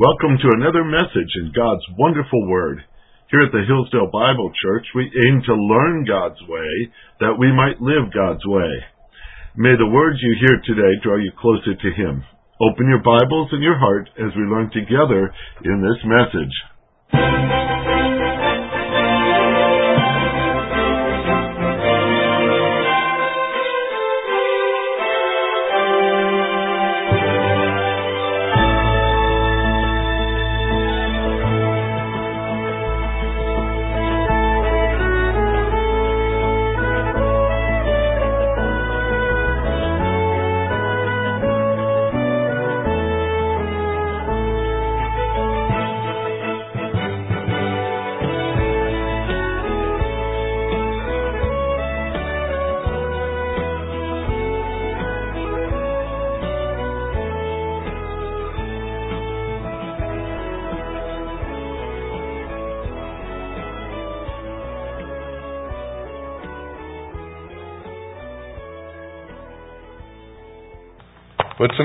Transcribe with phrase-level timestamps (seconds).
[0.00, 2.80] Welcome to another message in God's wonderful Word.
[3.28, 6.88] Here at the Hillsdale Bible Church, we aim to learn God's way
[7.20, 8.72] that we might live God's way.
[9.60, 12.24] May the words you hear today draw you closer to Him.
[12.64, 15.34] Open your Bibles and your heart as we learn together
[15.68, 17.69] in this message.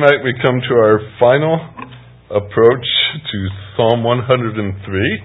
[0.05, 1.57] Tonight we come to our final
[2.29, 2.85] approach
[3.31, 5.23] to Psalm 103.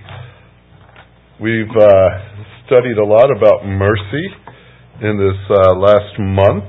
[1.40, 2.08] We've uh,
[2.66, 4.26] studied a lot about mercy
[5.02, 6.64] in this uh, last month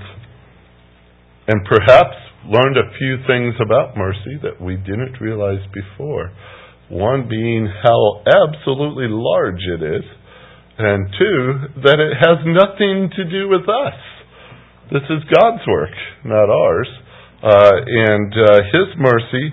[1.48, 6.34] and perhaps learned a few things about mercy that we didn't realize before.
[6.90, 10.04] One being how absolutely large it is,
[10.78, 13.96] and two, that it has nothing to do with us.
[14.92, 15.96] This is God's work,
[16.26, 16.90] not ours.
[17.44, 19.50] Uh, and uh, His mercy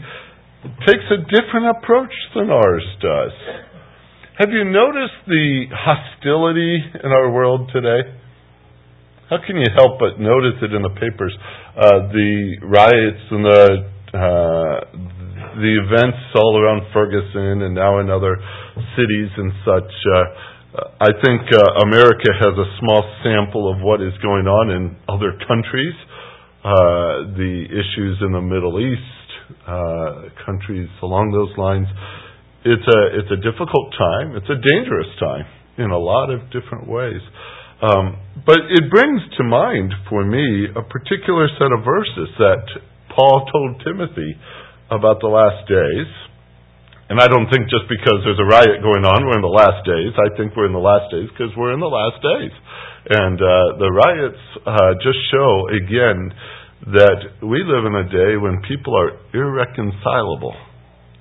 [0.86, 3.32] takes a different approach than ours does.
[4.38, 8.06] Have you noticed the hostility in our world today?
[9.30, 11.34] How can you help but notice it in the papers?
[11.76, 13.64] Uh, the riots and the
[14.08, 14.76] uh,
[15.58, 18.38] the events all around Ferguson and now in other
[18.96, 19.90] cities and such.
[20.06, 24.96] Uh, I think uh, America has a small sample of what is going on in
[25.08, 25.96] other countries
[26.64, 29.28] uh, the issues in the Middle East,
[29.66, 31.86] uh, countries along those lines.
[32.66, 34.34] It's a it's a difficult time.
[34.34, 35.46] It's a dangerous time
[35.78, 37.22] in a lot of different ways.
[37.78, 42.66] Um, but it brings to mind for me a particular set of verses that
[43.14, 44.34] Paul told Timothy
[44.90, 46.10] about the last days.
[47.08, 49.80] And I don't think just because there's a riot going on, we're in the last
[49.86, 50.12] days.
[50.18, 52.52] I think we're in the last days because we're in the last days.
[53.08, 56.28] And uh, the riots uh, just show, again,
[56.92, 60.54] that we live in a day when people are irreconcilable.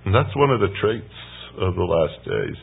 [0.06, 1.16] And that's one of the traits
[1.60, 2.58] of the last days.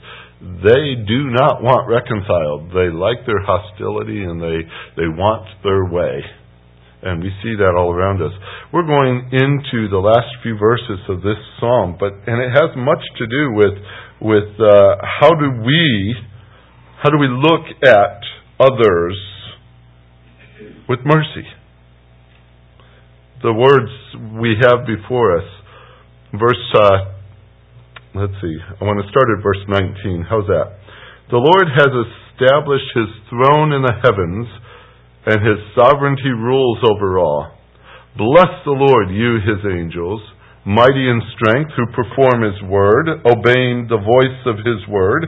[0.60, 2.68] They do not want reconciled.
[2.76, 4.60] They like their hostility and they,
[5.00, 6.20] they want their way.
[7.04, 8.32] And we see that all around us.
[8.72, 13.04] We're going into the last few verses of this psalm, but and it has much
[13.20, 13.76] to do with
[14.24, 16.16] with uh, how do we
[17.04, 18.24] how do we look at
[18.64, 19.16] others
[20.88, 21.46] with mercy.
[23.42, 23.92] The words
[24.40, 25.48] we have before us,
[26.32, 27.12] verse, uh,
[28.16, 30.24] let's see, I want to start at verse 19.
[30.28, 30.80] How's that?
[31.28, 34.48] The Lord has established his throne in the heavens,
[35.26, 37.52] and his sovereignty rules over all.
[38.16, 40.20] Bless the Lord, you his angels,
[40.64, 45.26] mighty in strength, who perform his word, obeying the voice of his word.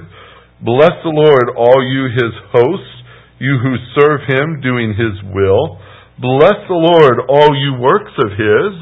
[0.61, 2.96] Bless the Lord, all you his hosts
[3.39, 5.79] you who serve him, doing his will.
[6.17, 8.73] Bless the Lord, all you works of his,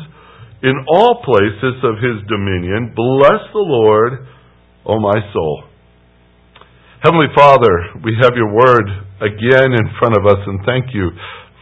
[0.63, 2.95] in all places of his dominion.
[2.95, 4.27] Bless the Lord,
[4.87, 5.65] O my soul.
[7.03, 8.87] Heavenly Father, we have your word
[9.21, 11.11] again in front of us, and thank you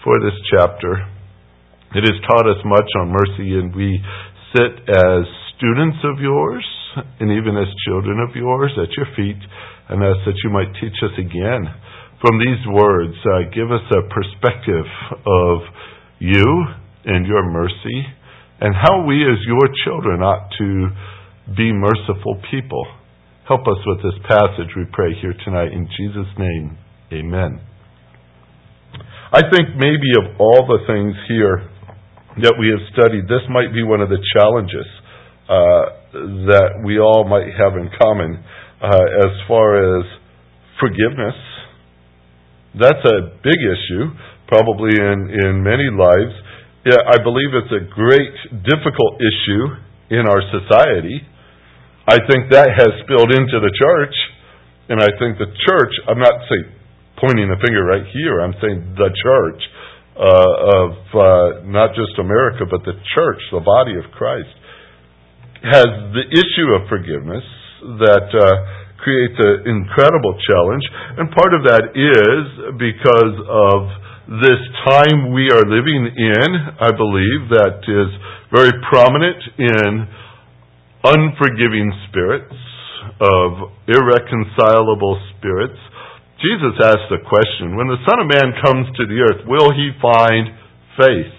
[0.05, 1.03] for this chapter.
[1.97, 3.99] It has taught us much on mercy, and we
[4.53, 5.25] sit as
[5.57, 6.65] students of yours,
[7.19, 9.41] and even as children of yours at your feet,
[9.89, 11.73] and ask that you might teach us again
[12.23, 14.87] from these words, uh, give us a perspective
[15.27, 15.59] of
[16.21, 16.47] you
[17.05, 17.99] and your mercy
[18.61, 20.87] and how we as your children ought to
[21.57, 22.87] be merciful people.
[23.49, 25.75] Help us with this passage, we pray here tonight.
[25.75, 26.79] In Jesus' name,
[27.13, 27.59] amen.
[29.33, 31.67] I think maybe of all the things here
[32.39, 34.87] that we have studied, this might be one of the challenges
[35.51, 38.39] uh, that we all might have in common
[38.81, 40.07] uh, as far as
[40.79, 41.35] forgiveness
[42.79, 44.05] that's a big issue,
[44.49, 46.33] probably in, in many lives.
[46.85, 48.35] Yeah, I believe it's a great,
[48.65, 49.65] difficult issue
[50.11, 51.23] in our society.
[52.09, 54.17] I think that has spilled into the church,
[54.89, 56.83] and I think the church, I'm not saying
[57.21, 59.61] pointing the finger right here, I'm saying the church
[60.19, 61.25] uh, of uh,
[61.71, 64.51] not just America, but the church, the body of Christ,
[65.63, 67.47] has the issue of forgiveness
[68.03, 70.85] that uh, creates an incredible challenge.
[71.19, 72.43] And part of that is
[72.79, 73.79] because of
[74.41, 78.11] this time we are living in, I believe, that is
[78.55, 80.07] very prominent in
[81.03, 82.55] unforgiving spirits,
[83.21, 85.79] of irreconcilable spirits.
[86.43, 89.91] Jesus asked the question, when the Son of Man comes to the earth, will he
[90.03, 90.51] find
[90.99, 91.35] faith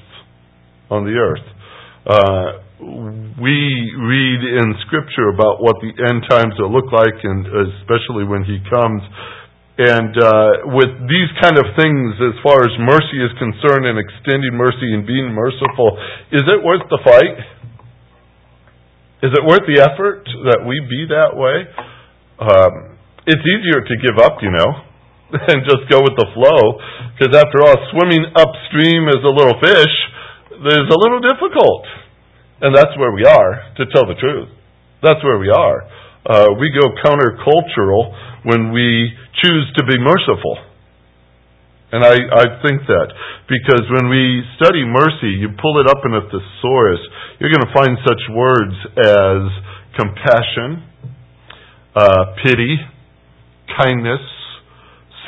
[0.89, 1.48] on the earth?
[2.07, 2.62] Uh,
[3.39, 3.57] we
[3.95, 7.47] read in Scripture about what the end times will look like, and
[7.80, 9.01] especially when He comes.
[9.74, 14.53] And uh, with these kind of things, as far as mercy is concerned, and extending
[14.53, 15.97] mercy and being merciful,
[16.30, 17.38] is it worth the fight?
[19.25, 21.57] Is it worth the effort that we be that way?
[22.38, 24.69] Um, it's easier to give up, you know,
[25.50, 26.77] and just go with the flow.
[27.15, 29.95] Because after all, swimming upstream as a little fish
[30.53, 32.02] is a little difficult.
[32.63, 34.48] And that's where we are, to tell the truth.
[35.04, 35.83] That's where we are.
[36.24, 38.15] Uh, we go countercultural
[38.48, 39.12] when we
[39.44, 40.63] choose to be merciful.
[41.92, 43.07] And I, I think that
[43.51, 47.04] because when we study mercy, you pull it up in a thesaurus,
[47.38, 49.44] you're going to find such words as
[50.00, 50.88] compassion,
[51.94, 52.77] uh, pity,
[53.77, 54.24] kindness,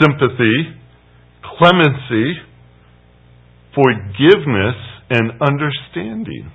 [0.02, 0.80] sympathy,
[1.60, 2.40] clemency,
[3.76, 4.80] forgiveness,
[5.12, 6.55] and understanding.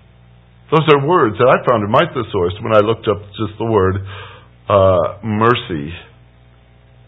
[0.70, 3.66] Those are words that I found in my thesaurus when I looked up just the
[3.66, 3.98] word
[4.70, 5.90] uh, mercy.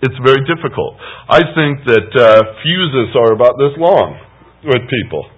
[0.02, 0.98] It's very difficult.
[1.30, 4.18] I think that uh, fuses are about this long
[4.66, 5.30] with people.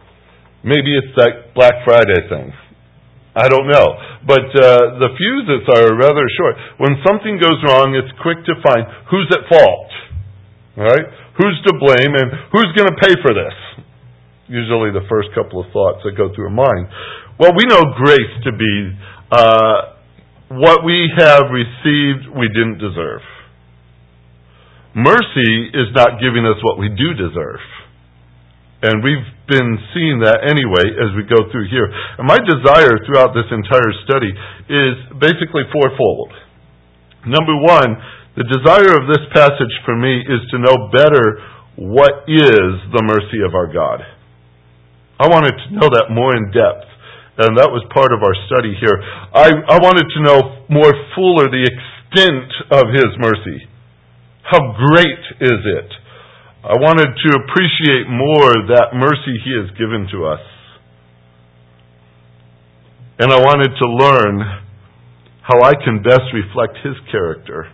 [0.64, 2.48] Maybe it's that Black Friday thing.
[3.36, 3.88] I don't know.
[4.24, 6.54] But uh, the fuses are rather short.
[6.80, 9.90] When something goes wrong, it's quick to find who's at fault.
[10.80, 11.06] Right?
[11.36, 13.56] Who's to blame and who's going to pay for this?
[14.48, 16.88] Usually the first couple of thoughts that go through a mind.
[17.38, 18.74] Well, we know grace to be
[19.32, 19.94] uh,
[20.54, 23.26] what we have received we didn't deserve.
[24.94, 27.58] Mercy is not giving us what we do deserve.
[28.86, 31.90] And we've been seeing that anyway as we go through here.
[31.90, 34.30] And my desire throughout this entire study
[34.70, 36.30] is basically fourfold.
[37.26, 37.98] Number one,
[38.38, 41.42] the desire of this passage for me is to know better
[41.82, 44.06] what is the mercy of our God.
[45.18, 46.93] I wanted to know that more in depth
[47.36, 48.94] and that was part of our study here.
[49.34, 50.38] I, I wanted to know
[50.70, 53.66] more fuller the extent of His mercy.
[54.46, 55.90] How great is it?
[56.62, 60.44] I wanted to appreciate more that mercy He has given to us.
[63.18, 64.38] And I wanted to learn
[65.42, 67.66] how I can best reflect His character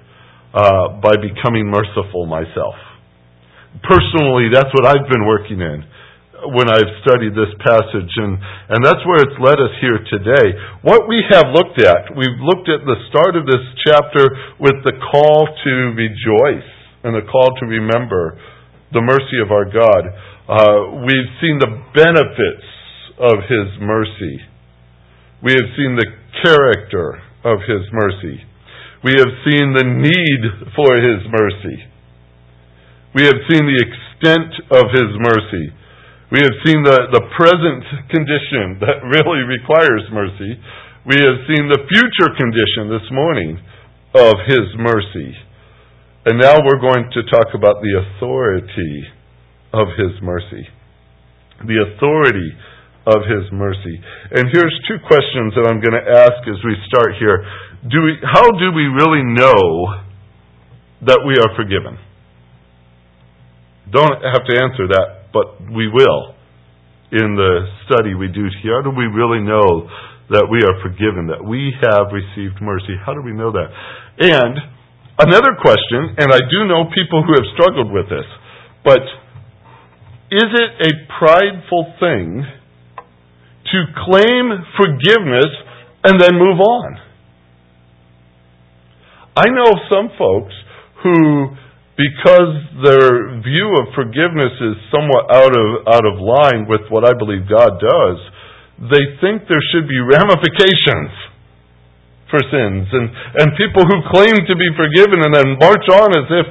[0.57, 2.75] uh, by becoming merciful myself.
[3.85, 5.85] Personally, that's what I've been working in
[6.49, 8.41] when I've studied this passage, and,
[8.73, 10.57] and that's where it's led us here today.
[10.81, 14.97] What we have looked at, we've looked at the start of this chapter with the
[15.13, 16.71] call to rejoice
[17.05, 18.41] and the call to remember
[18.93, 20.03] the mercy of our God.
[20.49, 22.69] Uh, we've seen the benefits
[23.21, 24.41] of His mercy.
[25.45, 26.11] We have seen the
[26.43, 28.45] character of His mercy.
[29.05, 30.43] We have seen the need
[30.77, 31.85] for His mercy.
[33.15, 35.73] We have seen the extent of His mercy.
[36.31, 40.55] We have seen the, the present condition that really requires mercy.
[41.03, 43.59] We have seen the future condition this morning
[44.15, 45.35] of His mercy.
[46.31, 49.11] And now we're going to talk about the authority
[49.75, 50.71] of His mercy.
[51.67, 52.55] The authority
[53.11, 53.99] of His mercy.
[54.31, 57.43] And here's two questions that I'm going to ask as we start here.
[57.91, 59.99] Do we, how do we really know
[61.11, 61.99] that we are forgiven?
[63.91, 66.35] Don't have to answer that but we will
[67.13, 68.83] in the study we do here.
[68.83, 69.91] How do we really know
[70.31, 72.95] that we are forgiven, that we have received mercy?
[73.03, 73.71] How do we know that?
[74.23, 74.55] And
[75.19, 78.27] another question, and I do know people who have struggled with this,
[78.85, 79.03] but
[80.31, 82.47] is it a prideful thing
[83.75, 84.45] to claim
[84.79, 85.51] forgiveness
[86.05, 86.99] and then move on?
[89.37, 90.55] I know some folks
[91.03, 91.49] who
[92.01, 97.13] because their view of forgiveness is somewhat out of out of line with what I
[97.13, 98.19] believe God does,
[98.89, 101.13] they think there should be ramifications
[102.33, 103.07] for sins and
[103.45, 106.47] and people who claim to be forgiven and then march on as if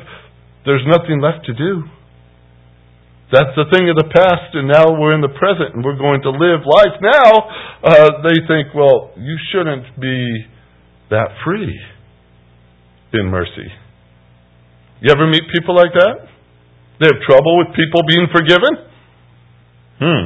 [0.65, 1.89] there's nothing left to do.
[3.31, 6.21] That's the thing of the past, and now we're in the present, and we're going
[6.25, 7.31] to live life now.
[7.85, 10.45] Uh, they think, well, you shouldn't be
[11.11, 11.79] that free
[13.13, 13.69] in mercy.
[14.99, 16.27] You ever meet people like that?
[16.99, 18.73] They have trouble with people being forgiven?
[20.03, 20.23] Hmm.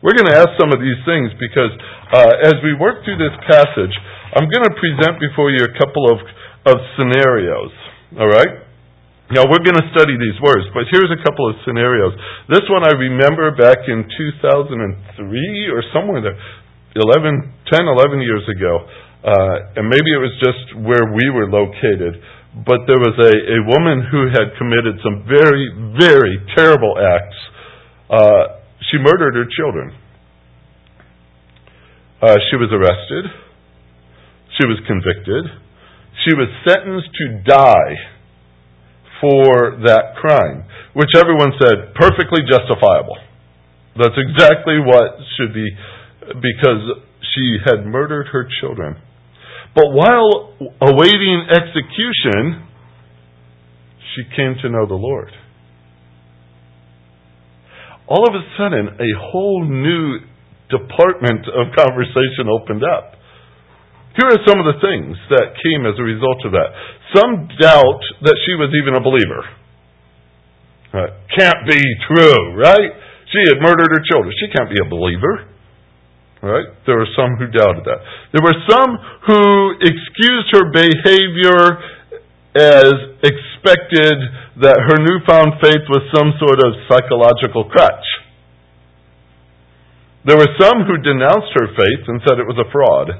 [0.00, 1.72] We're going to ask some of these things because
[2.12, 3.92] uh, as we work through this passage,
[4.32, 6.18] I'm going to present before you a couple of,
[6.68, 7.72] of scenarios.
[8.16, 8.64] All right?
[9.34, 12.14] Now, we're going to study these words, but here's a couple of scenarios.
[12.46, 16.38] This one I remember back in 2003 or somewhere there,
[16.94, 18.86] 11, 10, 11 years ago.
[19.26, 22.22] Uh, and maybe it was just where we were located.
[22.56, 25.68] But there was a, a woman who had committed some very,
[26.00, 27.36] very terrible acts.
[28.08, 29.92] Uh, she murdered her children.
[32.22, 33.28] Uh, she was arrested.
[34.56, 35.44] She was convicted.
[36.24, 37.94] She was sentenced to die
[39.20, 43.18] for that crime, which everyone said perfectly justifiable.
[44.00, 45.68] That's exactly what should be,
[46.40, 48.96] because she had murdered her children.
[49.76, 52.64] But while awaiting execution,
[54.16, 55.28] she came to know the Lord.
[58.08, 60.24] All of a sudden, a whole new
[60.72, 63.20] department of conversation opened up.
[64.16, 66.72] Here are some of the things that came as a result of that.
[67.12, 69.44] Some doubt that she was even a believer.
[70.88, 72.96] Uh, can't be true, right?
[73.28, 74.32] She had murdered her children.
[74.40, 75.52] She can't be a believer.
[76.42, 76.68] Right?
[76.84, 78.00] There were some who doubted that.
[78.32, 78.90] There were some
[79.26, 81.80] who excused her behavior
[82.56, 82.92] as
[83.24, 84.16] expected
[84.60, 88.04] that her newfound faith was some sort of psychological crutch.
[90.24, 93.10] There were some who denounced her faith and said it was a fraud.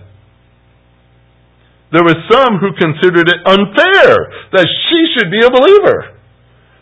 [1.92, 4.12] There were some who considered it unfair
[4.52, 6.15] that she should be a believer.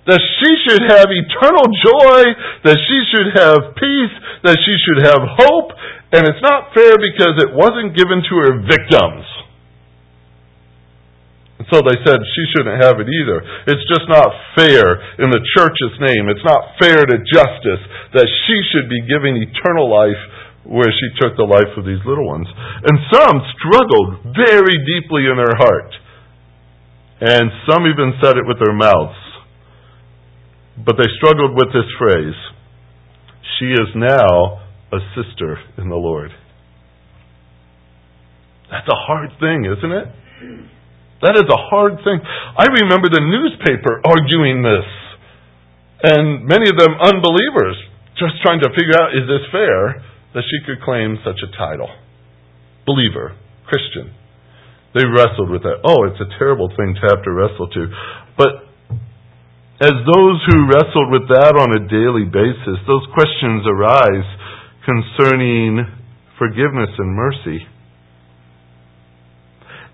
[0.04, 2.20] That she should have eternal joy,
[2.68, 5.72] that she should have peace, that she should have hope,
[6.12, 9.24] and it's not fair because it wasn't given to her victims.
[11.58, 13.40] And so they said she shouldn't have it either.
[13.72, 16.28] It's just not fair in the church's name.
[16.28, 17.82] It's not fair to justice
[18.12, 20.20] that she should be given eternal life
[20.68, 22.48] where she took the life of these little ones.
[22.52, 25.92] And some struggled very deeply in their heart.
[27.24, 29.16] And some even said it with their mouths.
[30.78, 32.34] But they struggled with this phrase
[33.58, 36.30] She is now a sister in the Lord.
[38.70, 40.08] That's a hard thing, isn't it?
[41.22, 42.18] That is a hard thing.
[42.58, 44.88] I remember the newspaper arguing this,
[46.02, 47.78] and many of them unbelievers,
[48.18, 50.02] just trying to figure out is this fair?
[50.34, 51.88] that she could claim such a title.
[52.84, 54.12] Believer, Christian.
[54.92, 55.82] They wrestled with that.
[55.86, 57.86] Oh, it's a terrible thing to have to wrestle to.
[58.36, 58.63] But
[59.80, 64.28] as those who wrestled with that on a daily basis, those questions arise
[64.86, 65.82] concerning
[66.38, 67.66] forgiveness and mercy.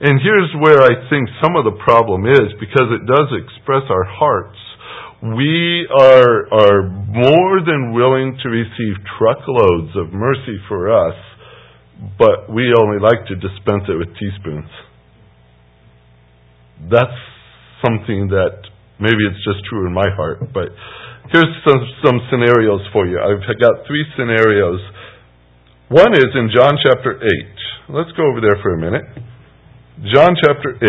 [0.00, 4.04] And here's where I think some of the problem is because it does express our
[4.04, 4.56] hearts
[5.22, 11.16] we are, are more than willing to receive truckloads of mercy for us,
[12.18, 14.70] but we only like to dispense it with teaspoons.
[16.90, 17.20] That's
[17.84, 18.64] something that
[19.00, 20.68] maybe it's just true in my heart, but
[21.32, 23.18] here's some, some scenarios for you.
[23.18, 24.80] I've got three scenarios.
[25.88, 27.96] One is in John chapter 8.
[27.96, 29.02] Let's go over there for a minute.
[30.14, 30.86] John chapter 8.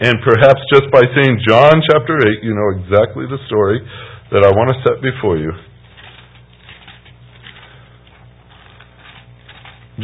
[0.00, 3.80] And perhaps just by saying John chapter 8, you know exactly the story
[4.32, 5.52] that I want to set before you.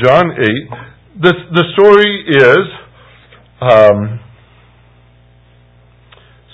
[0.03, 1.23] John 8.
[1.23, 2.65] The, the story is
[3.61, 4.21] um,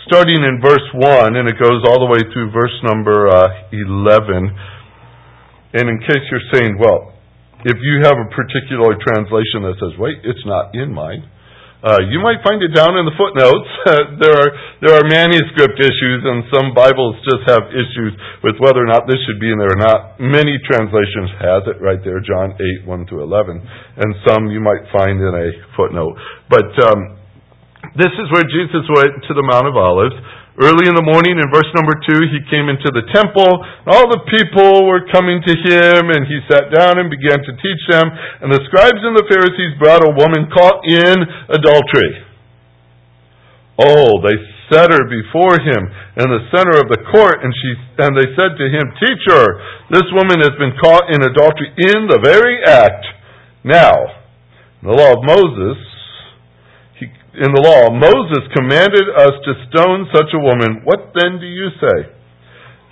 [0.07, 4.51] starting in verse 1, and it goes all the way through verse number uh, 11.
[5.75, 7.13] And in case you're saying, well,
[7.65, 11.31] if you have a particular translation that says, wait, it's not in mine,
[11.83, 13.67] uh, you might find it down in the footnotes.
[14.23, 14.51] there are
[14.87, 18.15] there are manuscript issues, and some Bibles just have issues
[18.47, 20.15] with whether or not this should be in there or not.
[20.23, 24.87] Many translations has it right there, John eight one through eleven, and some you might
[24.95, 26.15] find in a footnote.
[26.47, 27.19] But um,
[27.93, 30.17] this is where Jesus went to the Mount of Olives.
[30.57, 33.61] Early in the morning, in verse number two, he came into the temple.
[33.89, 37.83] All the people were coming to him, and he sat down and began to teach
[37.89, 38.09] them.
[38.45, 41.17] And the scribes and the Pharisees brought a woman caught in
[41.53, 42.13] adultery.
[43.81, 44.37] Oh, they
[44.69, 45.89] set her before him
[46.21, 47.71] in the center of the court, and she
[48.01, 49.45] and they said to him, Teacher,
[49.93, 53.05] this woman has been caught in adultery in the very act.
[53.65, 53.93] Now,
[54.81, 55.92] the law of Moses
[57.33, 60.85] in the law, Moses commanded us to stone such a woman.
[60.85, 62.13] What then do you say?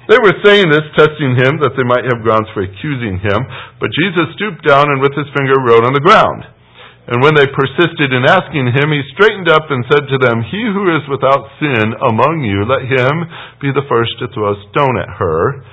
[0.09, 3.41] They were saying this, testing him, that they might have grounds for accusing him.
[3.77, 6.49] But Jesus stooped down and with his finger wrote on the ground.
[7.11, 10.63] And when they persisted in asking him, he straightened up and said to them, He
[10.73, 13.15] who is without sin among you, let him
[13.61, 15.65] be the first to throw a stone at her.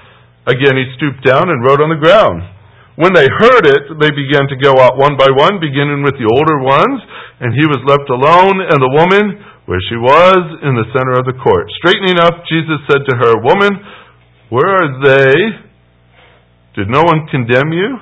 [0.50, 2.57] Again he stooped down and wrote on the ground.
[2.98, 6.26] When they heard it, they began to go out one by one, beginning with the
[6.26, 6.98] older ones,
[7.38, 9.38] and he was left alone, and the woman,
[9.70, 11.70] where she was, in the center of the court.
[11.78, 13.78] Straightening up, Jesus said to her, Woman,
[14.50, 15.30] where are they?
[16.74, 18.02] Did no one condemn you?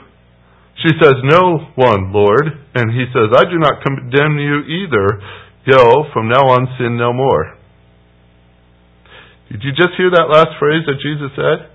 [0.80, 2.56] She says, No one, Lord.
[2.72, 5.20] And he says, I do not condemn you either.
[5.75, 7.58] Go, from now on sin no more.
[9.52, 11.75] Did you just hear that last phrase that Jesus said?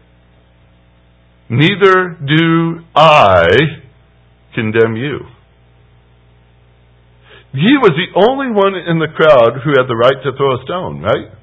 [1.50, 3.42] Neither do I
[4.54, 5.18] condemn you.
[7.50, 10.62] He was the only one in the crowd who had the right to throw a
[10.62, 11.34] stone, right?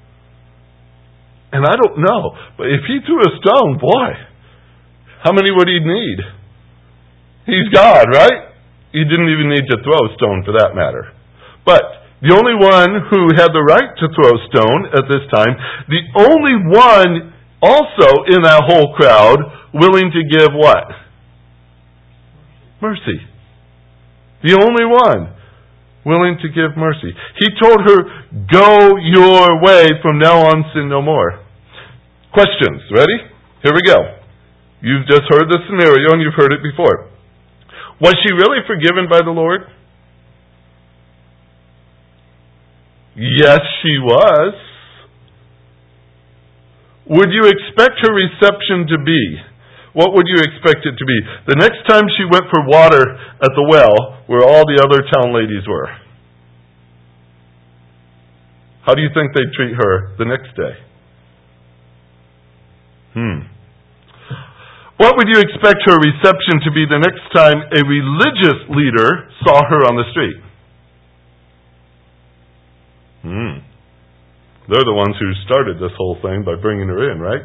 [1.52, 4.16] And I don't know, but if he threw a stone, boy,
[5.24, 6.20] how many would he need?
[7.44, 8.56] He's God, right?
[8.96, 11.12] He didn't even need to throw a stone for that matter.
[11.68, 11.84] But
[12.24, 15.52] the only one who had the right to throw a stone at this time,
[15.92, 19.40] the only one also in that whole crowd
[19.74, 20.88] willing to give what?
[22.82, 23.20] Mercy.
[24.44, 25.34] The only one
[26.06, 27.12] willing to give mercy.
[27.40, 27.98] He told her,
[28.48, 31.44] Go your way, from now on sin no more.
[32.34, 32.82] Questions.
[32.92, 33.18] Ready?
[33.64, 33.98] Here we go.
[34.82, 37.10] You've just heard the scenario and you've heard it before.
[38.00, 39.62] Was she really forgiven by the Lord?
[43.16, 44.54] Yes, she was.
[47.10, 49.24] Would you expect her reception to be?
[49.94, 51.20] What would you expect it to be?
[51.48, 55.34] The next time she went for water at the well, where all the other town
[55.34, 55.88] ladies were.
[58.86, 60.76] How do you think they'd treat her the next day?
[63.14, 63.40] Hmm.
[64.98, 69.62] What would you expect her reception to be the next time a religious leader saw
[69.64, 70.38] her on the street?
[73.24, 73.67] Hmm.
[74.68, 77.44] They're the ones who started this whole thing by bringing her in, right?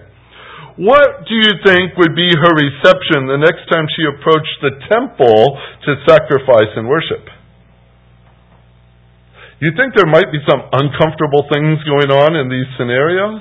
[0.75, 5.55] What do you think would be her reception the next time she approached the temple
[5.87, 7.23] to sacrifice and worship?
[9.63, 13.39] You think there might be some uncomfortable things going on in these scenarios?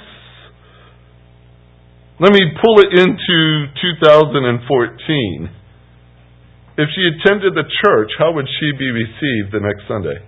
[2.21, 5.49] Let me pull it into 2014.
[6.77, 10.21] If she attended the church, how would she be received the next Sunday?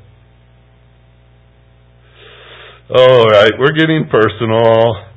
[2.91, 5.07] All right, we're getting personal.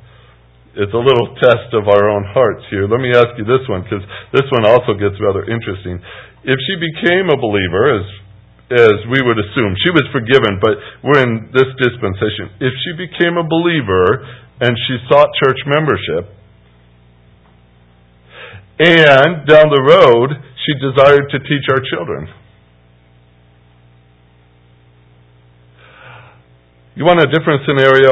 [0.79, 2.87] It's a little test of our own hearts here.
[2.87, 5.99] Let me ask you this one, because this one also gets rather interesting.
[6.47, 8.07] If she became a believer, as
[8.71, 12.55] as we would assume, she was forgiven, but we're in this dispensation.
[12.63, 14.23] If she became a believer
[14.63, 16.31] and she sought church membership,
[18.79, 22.31] and down the road she desired to teach our children,
[26.97, 28.09] You want a different scenario?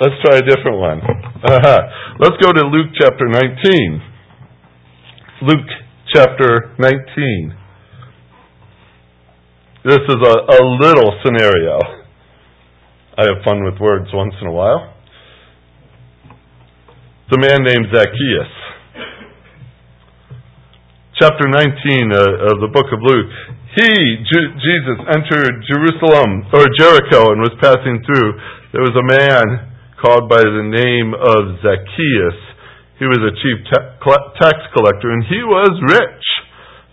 [0.00, 0.98] Let's try a different one.
[1.44, 1.80] Uh-huh.
[2.20, 4.00] Let's go to Luke chapter 19.
[5.42, 5.68] Luke
[6.14, 7.54] chapter 19.
[9.84, 11.78] This is a, a little scenario.
[13.18, 14.94] I have fun with words once in a while.
[17.32, 18.61] A man named Zacchaeus.
[21.20, 23.28] Chapter 19 uh, of the book of Luke.
[23.76, 23.92] He,
[24.24, 28.32] Jesus, entered Jerusalem or Jericho and was passing through.
[28.72, 32.38] There was a man called by the name of Zacchaeus.
[32.96, 33.60] He was a chief
[34.40, 36.24] tax collector and he was rich.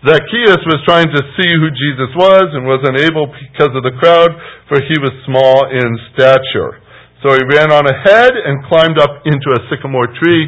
[0.04, 4.36] Zacchaeus was trying to see who Jesus was and was unable because of the crowd,
[4.68, 6.76] for he was small in stature.
[7.24, 10.44] So he ran on ahead and climbed up into a sycamore tree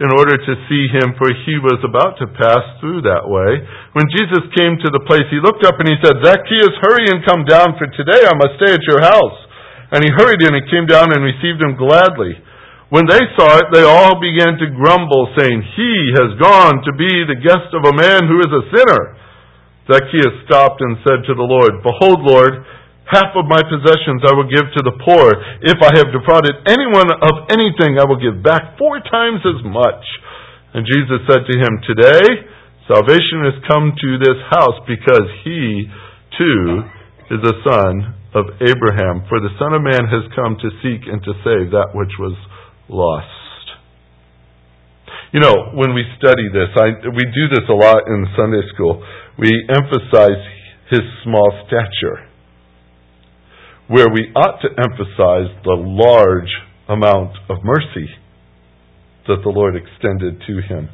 [0.00, 3.60] in order to see him, for he was about to pass through that way.
[3.92, 7.20] When Jesus came to the place, he looked up and he said, Zacchaeus, hurry and
[7.28, 9.38] come down, for today I must stay at your house.
[9.92, 12.32] And he hurried in and came down and received him gladly.
[12.88, 17.12] When they saw it, they all began to grumble, saying, He has gone to be
[17.28, 19.02] the guest of a man who is a sinner.
[19.92, 22.64] Zacchaeus stopped and said to the Lord, Behold, Lord,
[23.10, 25.26] Half of my possessions I will give to the poor.
[25.66, 30.04] If I have defrauded anyone of anything, I will give back four times as much.
[30.72, 32.46] And Jesus said to him, Today
[32.86, 35.90] salvation has come to this house because he,
[36.38, 36.86] too,
[37.34, 39.28] is a son of Abraham.
[39.28, 42.38] For the Son of Man has come to seek and to save that which was
[42.88, 43.28] lost.
[45.36, 49.04] You know, when we study this, I, we do this a lot in Sunday school.
[49.36, 50.40] We emphasize
[50.88, 52.31] his small stature
[53.92, 56.48] where we ought to emphasize the large
[56.88, 58.08] amount of mercy
[59.28, 60.88] that the Lord extended to him.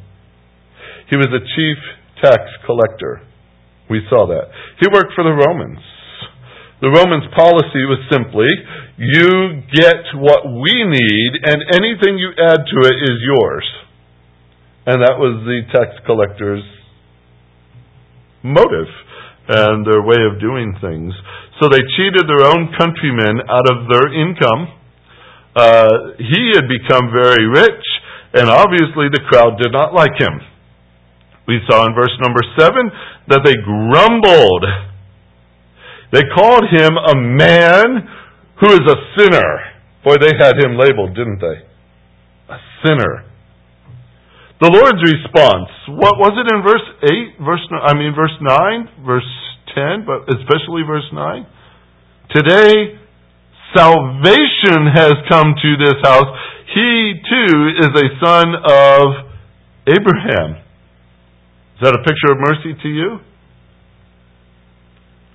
[1.09, 1.79] He was a chief
[2.21, 3.23] tax collector.
[3.89, 4.51] We saw that.
[4.83, 5.79] He worked for the Romans.
[6.83, 8.51] The Romans' policy was simply,
[8.99, 13.67] you get what we need, and anything you add to it is yours.
[14.85, 16.67] And that was the tax collector's
[18.43, 18.91] motive
[19.49, 21.09] and their way of doing things.
[21.59, 24.61] So they cheated their own countrymen out of their income.
[25.55, 27.85] Uh, he had become very rich,
[28.37, 30.37] and obviously the crowd did not like him.
[31.47, 32.91] We saw in verse number seven
[33.27, 34.65] that they grumbled.
[36.13, 38.07] They called him a man
[38.61, 39.81] who is a sinner.
[40.03, 42.53] Boy, they had him labeled, didn't they?
[42.53, 43.28] A sinner.
[44.59, 49.31] The Lord's response, what was it in verse 8, verse I mean verse 9, verse
[49.71, 51.47] 10, but especially verse 9?
[52.35, 52.99] Today
[53.71, 56.27] salvation has come to this house.
[56.75, 57.55] He too
[57.87, 59.31] is a son of
[59.87, 60.59] Abraham.
[61.79, 63.09] Is that a picture of mercy to you?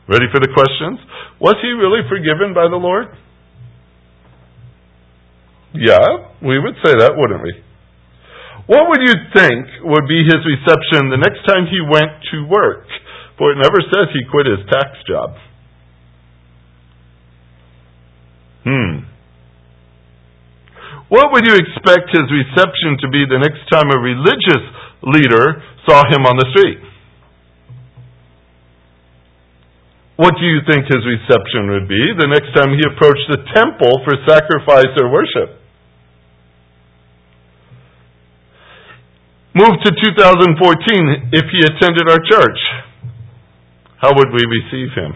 [0.06, 1.00] Ready for the questions?
[1.40, 3.08] Was he really forgiven by the Lord?
[5.72, 7.63] Yeah, we would say that, wouldn't we?
[8.66, 12.88] What would you think would be his reception the next time he went to work?
[13.36, 15.36] For it never says he quit his tax job.
[18.64, 19.04] Hmm.
[21.12, 24.64] What would you expect his reception to be the next time a religious
[25.04, 26.80] leader saw him on the street?
[30.16, 34.00] What do you think his reception would be the next time he approached the temple
[34.06, 35.60] for sacrifice or worship?
[39.56, 42.58] Move to 2014 if he attended our church.
[44.00, 45.12] How would we receive him?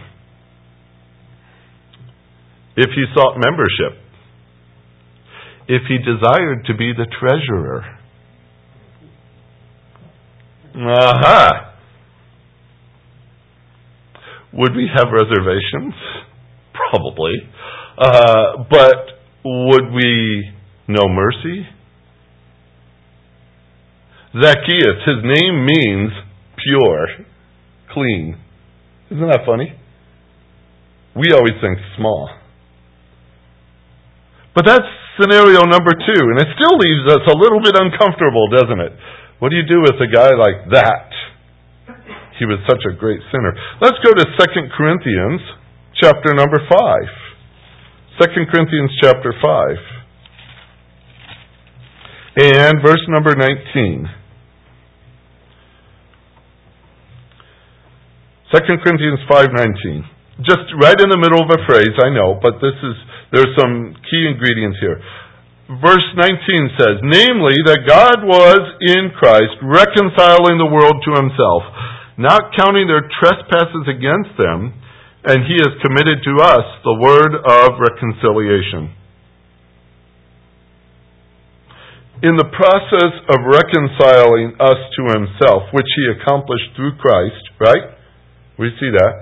[2.76, 3.98] If he sought membership.
[5.66, 7.98] If he desired to be the treasurer.
[10.76, 11.74] Aha!
[14.52, 15.94] Would we have reservations?
[16.72, 17.34] Probably.
[17.98, 20.48] Uh, but would we
[20.86, 21.66] know mercy?
[24.36, 26.12] Zacchaeus, his name means
[26.60, 27.24] pure,
[27.92, 28.36] clean.
[29.10, 29.72] Isn't that funny?
[31.16, 32.28] We always think small.
[34.54, 34.84] But that's
[35.16, 38.92] scenario number two, and it still leaves us a little bit uncomfortable, doesn't it?
[39.40, 41.08] What do you do with a guy like that?
[42.38, 43.56] He was such a great sinner.
[43.80, 45.40] Let's go to 2 Corinthians
[46.00, 46.68] chapter number 5.
[48.20, 49.98] 2 Corinthians chapter 5
[52.38, 54.17] and verse number 19.
[58.54, 60.04] 2 Corinthians 5:19.
[60.40, 62.96] Just right in the middle of a phrase, I know, but this is
[63.32, 65.02] there's some key ingredients here.
[65.68, 71.60] Verse 19 says, namely that God was in Christ reconciling the world to himself,
[72.16, 74.72] not counting their trespasses against them,
[75.28, 78.96] and he has committed to us the word of reconciliation.
[82.18, 87.94] in the process of reconciling us to himself, which he accomplished through Christ, right?
[88.58, 89.12] We see that.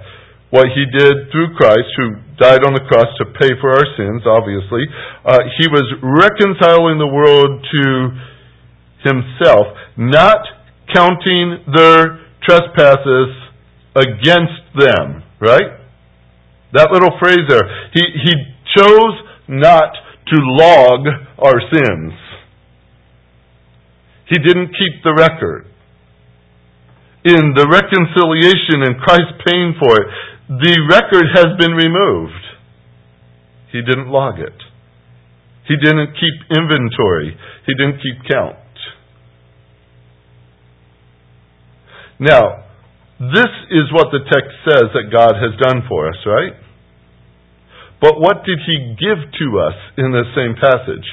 [0.51, 4.23] What he did through Christ, who died on the cross to pay for our sins,
[4.25, 4.89] obviously,
[5.25, 7.85] uh, he was reconciling the world to
[9.05, 10.41] himself, not
[10.95, 13.29] counting their trespasses
[13.97, 15.83] against them, right?
[16.73, 17.67] That little phrase there.
[17.93, 18.33] He, he
[18.77, 19.17] chose
[19.49, 19.93] not
[20.29, 21.07] to log
[21.39, 22.13] our sins.
[24.29, 25.67] He didn't keep the record.
[27.27, 30.07] In the reconciliation and Christ paying for it,
[30.47, 32.39] the record has been removed.
[33.73, 34.55] He didn't log it.
[35.67, 37.35] He didn't keep inventory.
[37.67, 38.63] He didn't keep count.
[42.21, 42.63] Now,
[43.19, 46.55] this is what the text says that God has done for us, right?
[48.01, 51.09] But what did He give to us in this same passage?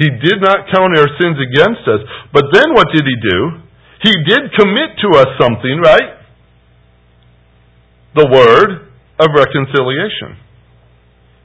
[0.00, 2.00] He did not count our sins against us.
[2.32, 3.68] But then what did he do?
[4.02, 6.16] He did commit to us something, right?
[8.16, 8.88] The word
[9.20, 10.40] of reconciliation.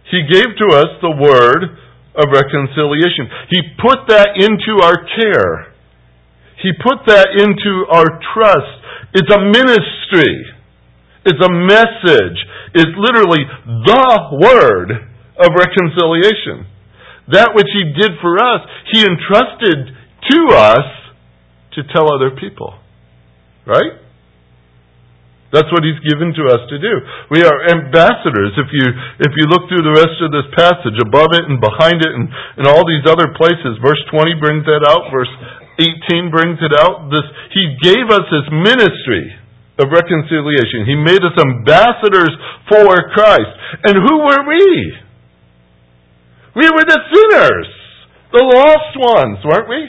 [0.10, 1.76] He gave to us the word
[2.15, 3.28] of reconciliation.
[3.52, 5.76] He put that into our care.
[6.63, 8.72] He put that into our trust.
[9.13, 10.48] It's a ministry.
[11.26, 12.39] It's a message.
[12.74, 13.44] It's literally
[13.84, 14.08] the
[14.39, 14.91] word
[15.36, 16.72] of reconciliation.
[17.34, 18.62] That which He did for us,
[18.94, 19.91] He entrusted
[20.32, 21.05] to us
[21.76, 22.74] to tell other people.
[23.66, 24.02] Right?
[25.54, 26.94] That's what he's given to us to do.
[27.32, 28.52] We are ambassadors.
[28.60, 28.86] If you
[29.24, 32.28] if you look through the rest of this passage, above it and behind it and,
[32.60, 35.32] and all these other places, verse twenty brings that out, verse
[35.80, 37.08] eighteen brings it out.
[37.08, 37.24] This
[37.56, 39.32] he gave us this ministry
[39.80, 40.88] of reconciliation.
[40.88, 42.34] He made us ambassadors
[42.68, 43.54] for Christ.
[43.88, 44.66] And who were we?
[46.56, 47.70] We were the sinners,
[48.32, 49.82] the lost ones, weren't we?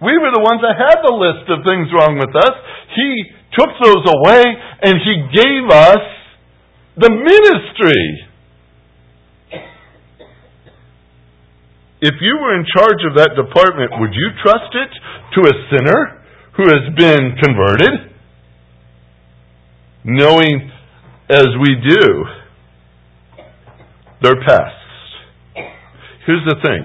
[0.00, 2.54] We were the ones that had the list of things wrong with us.
[2.94, 3.10] He
[3.58, 4.44] took those away
[4.82, 6.04] and He gave us
[6.96, 8.28] the ministry.
[12.00, 14.92] If you were in charge of that department, would you trust it
[15.34, 16.22] to a sinner
[16.56, 18.14] who has been converted?
[20.04, 20.70] Knowing
[21.28, 22.24] as we do
[24.22, 24.76] their past.
[26.24, 26.84] Here's the thing.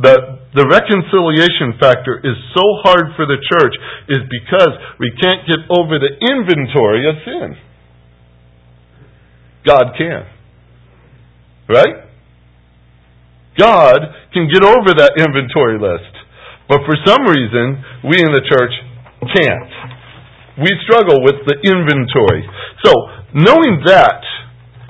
[0.00, 3.74] The, the reconciliation factor is so hard for the church
[4.10, 7.54] is because we can't get over the inventory of sin.
[9.64, 10.26] God can.
[11.68, 12.10] Right?
[13.58, 14.00] God
[14.32, 16.18] can get over that inventory list.
[16.66, 18.74] But for some reason, we in the church
[19.22, 19.70] can't.
[20.58, 22.42] We struggle with the inventory.
[22.82, 22.90] So,
[23.34, 24.22] knowing that,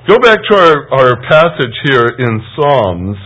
[0.07, 3.17] go back to our, our passage here in Psalms,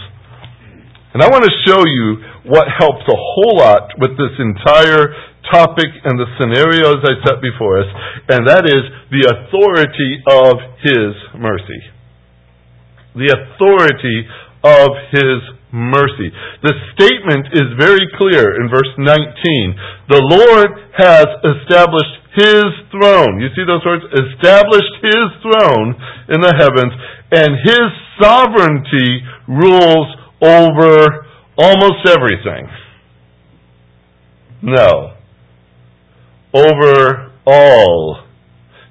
[1.15, 2.19] and I want to show you
[2.51, 5.15] what helps a whole lot with this entire
[5.47, 7.87] topic and the scenarios I set before us,
[8.35, 8.83] and that is
[9.15, 11.79] the authority of His mercy.
[13.15, 14.27] The authority
[14.59, 15.39] of His
[15.71, 16.35] mercy.
[16.67, 20.11] The statement is very clear in verse 19.
[20.11, 20.67] The Lord
[20.99, 23.39] has established His throne.
[23.39, 24.03] You see those words?
[24.11, 25.95] Established His throne
[26.27, 26.91] in the heavens,
[27.31, 27.87] and His
[28.19, 31.25] sovereignty rules over
[31.57, 32.67] almost everything.
[34.61, 35.13] No.
[36.53, 38.23] Over all.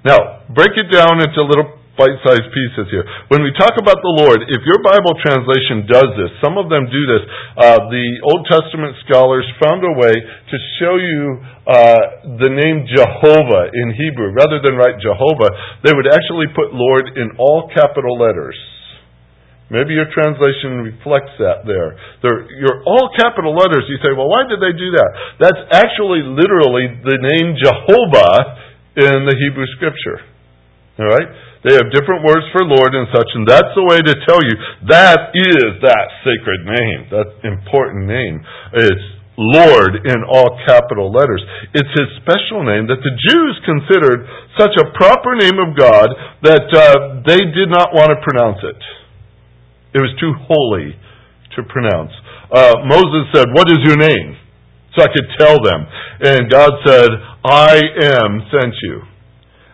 [0.04, 3.06] Now, break it down into little bite-sized pieces here.
[3.30, 6.90] When we talk about the Lord, if your Bible translation does this, some of them
[6.90, 7.22] do this.
[7.54, 11.38] Uh, the Old Testament scholars found a way to show you
[11.70, 12.02] uh,
[12.42, 14.34] the name Jehovah in Hebrew.
[14.34, 15.54] Rather than write Jehovah,
[15.86, 18.58] they would actually put Lord in all capital letters.
[19.72, 21.96] Maybe your translation reflects that there.
[22.20, 23.88] They're, you're all capital letters.
[23.88, 25.10] You say, well, why did they do that?
[25.40, 28.60] That's actually literally the name Jehovah
[29.00, 30.20] in the Hebrew Scripture.
[31.00, 31.28] All right?
[31.64, 34.54] They have different words for Lord and such, and that's the way to tell you
[34.92, 38.44] that is that sacred name, that important name.
[38.76, 39.06] It's
[39.40, 41.42] Lord in all capital letters.
[41.72, 44.28] It's his special name that the Jews considered
[44.60, 46.12] such a proper name of God
[46.44, 48.78] that uh, they did not want to pronounce it.
[49.94, 50.98] It was too holy
[51.54, 52.10] to pronounce.
[52.50, 54.36] Uh, Moses said, What is your name?
[54.94, 55.86] So I could tell them.
[56.22, 57.10] And God said,
[57.42, 59.02] I am sent you.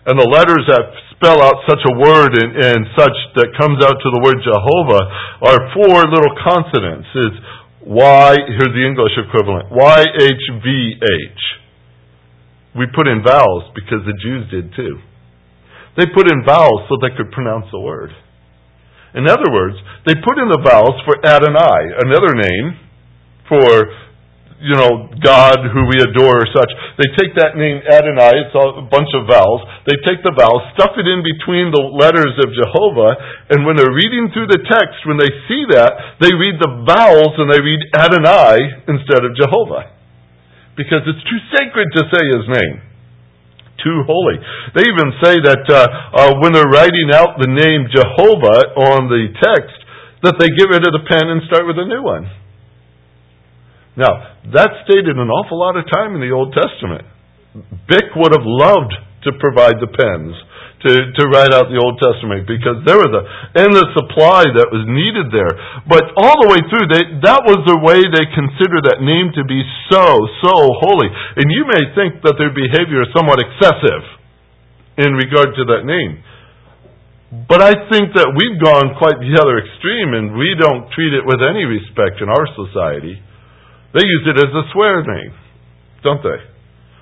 [0.07, 4.01] And the letters that spell out such a word and, and such that comes out
[4.01, 5.05] to the word Jehovah
[5.45, 7.09] are four little consonants.
[7.13, 7.37] It's
[7.85, 11.43] Y, here's the English equivalent, Y-H-V-H.
[12.77, 15.01] We put in vowels because the Jews did too.
[15.97, 18.11] They put in vowels so they could pronounce the word.
[19.15, 22.79] In other words, they put in the vowels for Adonai, another name
[23.51, 23.91] for
[24.61, 26.69] you know, God who we adore or such.
[27.01, 29.65] They take that name Adonai, it's a bunch of vowels.
[29.89, 33.17] They take the vowels, stuff it in between the letters of Jehovah,
[33.49, 37.41] and when they're reading through the text, when they see that, they read the vowels
[37.41, 39.97] and they read Adonai instead of Jehovah.
[40.77, 42.90] Because it's too sacred to say his name.
[43.81, 44.37] Too holy.
[44.77, 49.33] They even say that uh, uh, when they're writing out the name Jehovah on the
[49.41, 49.79] text,
[50.23, 52.29] that they get rid of the pen and start with a new one.
[53.97, 57.09] Now, that stated an awful lot of time in the Old Testament.
[57.89, 60.37] Bic would have loved to provide the pens
[60.81, 64.89] to, to write out the Old Testament because there was a endless supply that was
[64.89, 65.53] needed there.
[65.85, 69.45] But all the way through, they, that was the way they considered that name to
[69.45, 69.61] be
[69.93, 71.13] so, so holy.
[71.37, 74.05] And you may think that their behavior is somewhat excessive
[74.97, 76.25] in regard to that name.
[77.47, 81.23] But I think that we've gone quite the other extreme and we don't treat it
[81.29, 83.21] with any respect in our society.
[83.93, 85.35] They use it as a swear name,
[86.03, 86.50] don't they?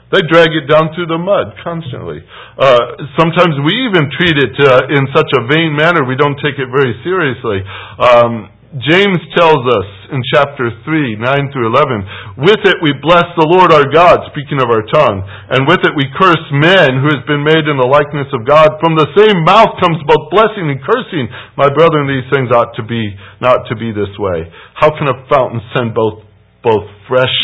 [0.08, 2.24] They drag it down through the mud constantly.
[2.56, 6.56] Uh, sometimes we even treat it uh, in such a vain manner we don't take
[6.56, 7.60] it very seriously.
[8.00, 8.48] Um,
[8.84, 13.72] James tells us in chapter 3, 9 through 11, with it we bless the Lord
[13.72, 17.40] our God, speaking of our tongue, and with it we curse men who has been
[17.40, 18.76] made in the likeness of God.
[18.84, 21.32] From the same mouth comes both blessing and cursing.
[21.56, 24.52] My brethren, these things ought to be not to be this way.
[24.76, 26.28] How can a fountain send both
[26.62, 27.38] both fresh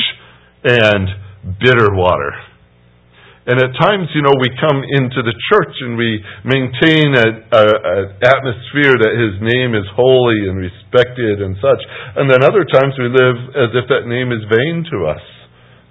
[0.65, 1.09] and
[1.61, 2.33] bitter water.
[3.45, 6.17] And at times, you know, we come into the church and we
[6.49, 7.45] maintain an
[8.25, 11.81] atmosphere that His name is holy and respected and such.
[12.17, 15.21] And then other times we live as if that name is vain to us.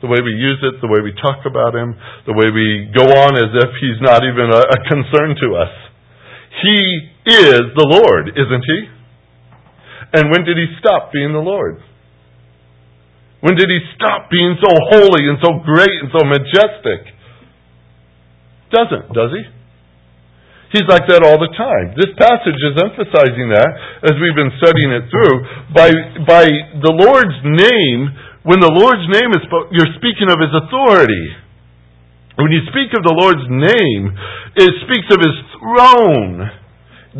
[0.02, 1.94] The way we use it, the way we talk about Him,
[2.26, 5.74] the way we go on as if He's not even a, a concern to us.
[6.66, 6.78] He
[7.38, 8.80] is the Lord, isn't He?
[10.18, 11.78] And when did He stop being the Lord?
[13.44, 17.12] When did he stop being so holy and so great and so majestic?
[18.74, 19.44] Doesn't, does he?
[20.74, 21.94] He's like that all the time.
[21.94, 23.70] This passage is emphasizing that
[24.10, 25.36] as we've been studying it through.
[25.70, 25.94] By,
[26.26, 26.46] by
[26.82, 28.10] the Lord's name,
[28.42, 31.26] when the Lord's name is you're speaking of his authority.
[32.42, 34.04] When you speak of the Lord's name,
[34.58, 36.50] it speaks of his throne.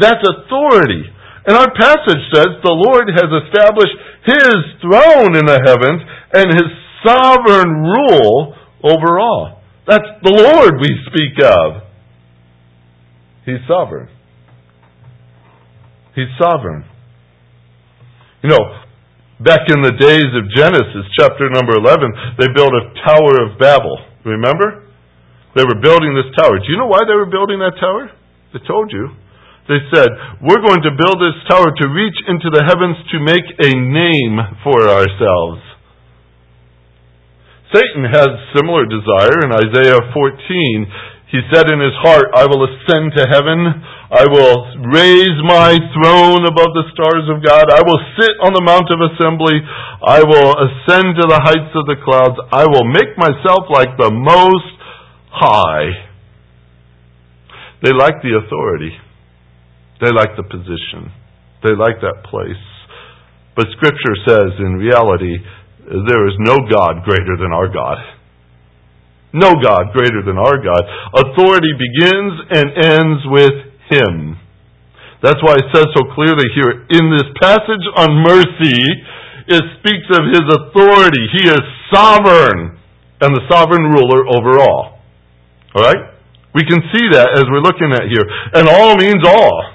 [0.02, 1.06] That's authority.
[1.46, 6.02] And our passage says the Lord has established His throne in the heavens
[6.34, 6.70] and His
[7.06, 9.63] sovereign rule over all.
[9.88, 11.84] That's the Lord we speak of.
[13.46, 14.08] He's sovereign.
[16.16, 16.86] He's sovereign.
[18.44, 18.64] You know,
[19.44, 23.98] back in the days of Genesis, chapter number 11, they built a Tower of Babel.
[24.24, 24.88] Remember?
[25.56, 26.58] They were building this tower.
[26.58, 28.10] Do you know why they were building that tower?
[28.54, 29.12] They told you.
[29.68, 30.10] They said,
[30.42, 34.36] We're going to build this tower to reach into the heavens to make a name
[34.64, 35.62] for ourselves.
[37.74, 41.34] Satan has similar desire in Isaiah 14.
[41.34, 43.58] He said in his heart, I will ascend to heaven.
[44.14, 47.74] I will raise my throne above the stars of God.
[47.74, 49.58] I will sit on the mount of assembly.
[50.06, 52.38] I will ascend to the heights of the clouds.
[52.54, 54.78] I will make myself like the most
[55.34, 56.14] high.
[57.82, 58.94] They like the authority.
[60.00, 61.10] They like the position.
[61.66, 62.62] They like that place.
[63.58, 65.42] But Scripture says, in reality,
[65.88, 67.98] there is no God greater than our God.
[69.34, 70.84] No God greater than our God.
[71.18, 73.58] Authority begins and ends with
[73.90, 74.38] Him.
[75.22, 78.80] That's why it says so clearly here in this passage on mercy,
[79.48, 81.26] it speaks of His authority.
[81.34, 82.78] He is sovereign
[83.22, 85.00] and the sovereign ruler over all.
[85.76, 86.14] Alright?
[86.54, 88.28] We can see that as we're looking at here.
[88.54, 89.74] And all means all.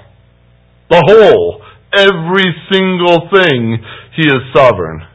[0.89, 1.61] The whole.
[1.91, 3.83] Every single thing.
[4.15, 5.08] He is sovereign.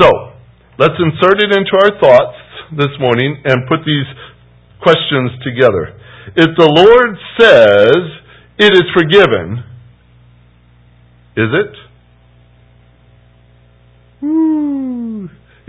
[0.00, 0.08] So,
[0.78, 2.38] let's insert it into our thoughts
[2.72, 4.08] this morning and put these
[4.82, 5.92] questions together.
[6.36, 8.00] If the Lord says
[8.56, 9.62] it is forgiven,
[11.36, 11.74] is it?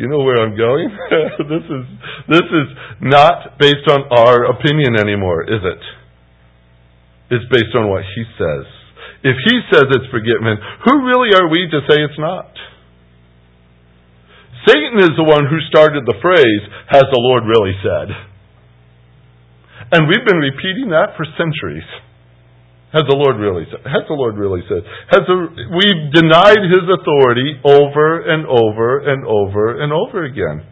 [0.02, 0.89] You know where I'm going?
[1.52, 1.86] this is
[2.30, 2.67] this is
[3.02, 5.82] not based on our opinion anymore, is it?
[7.36, 8.65] It's based on what he says.
[9.24, 12.50] If he says it's forgiven, who really are we to say it's not?
[14.67, 18.08] Satan is the one who started the phrase, has the Lord really said?
[19.91, 21.88] And we've been repeating that for centuries.
[22.93, 23.82] Has the Lord really said?
[23.88, 24.84] Has the Lord really said?
[25.10, 25.38] Has the,
[25.71, 30.67] we've denied His authority over and over and over and over again.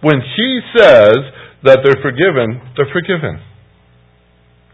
[0.00, 1.20] When He says
[1.64, 3.44] that they're forgiven, they're forgiven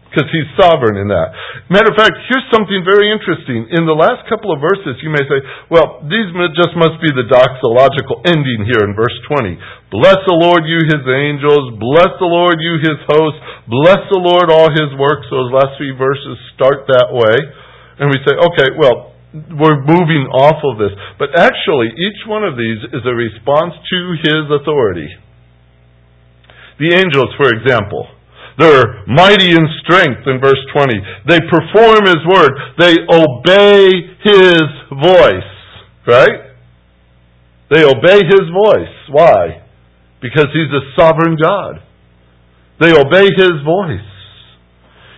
[0.07, 1.35] because he's sovereign in that.
[1.67, 3.67] Matter of fact, here's something very interesting.
[3.75, 7.27] In the last couple of verses, you may say, well, these just must be the
[7.27, 9.59] doxological ending here in verse 20.
[9.91, 11.75] Bless the Lord, you his angels.
[11.75, 13.39] Bless the Lord, you his hosts.
[13.67, 15.27] Bless the Lord, all his works.
[15.27, 17.35] Those last three verses start that way.
[17.99, 20.95] And we say, okay, well, we're moving off of this.
[21.19, 25.11] But actually, each one of these is a response to his authority.
[26.79, 28.07] The angels, for example,
[28.57, 30.93] they're mighty in strength in verse 20.
[31.27, 32.51] They perform His word.
[32.79, 33.89] They obey
[34.23, 35.51] His voice.
[36.07, 36.57] Right?
[37.69, 38.95] They obey His voice.
[39.09, 39.61] Why?
[40.21, 41.83] Because He's a sovereign God.
[42.79, 44.09] They obey His voice.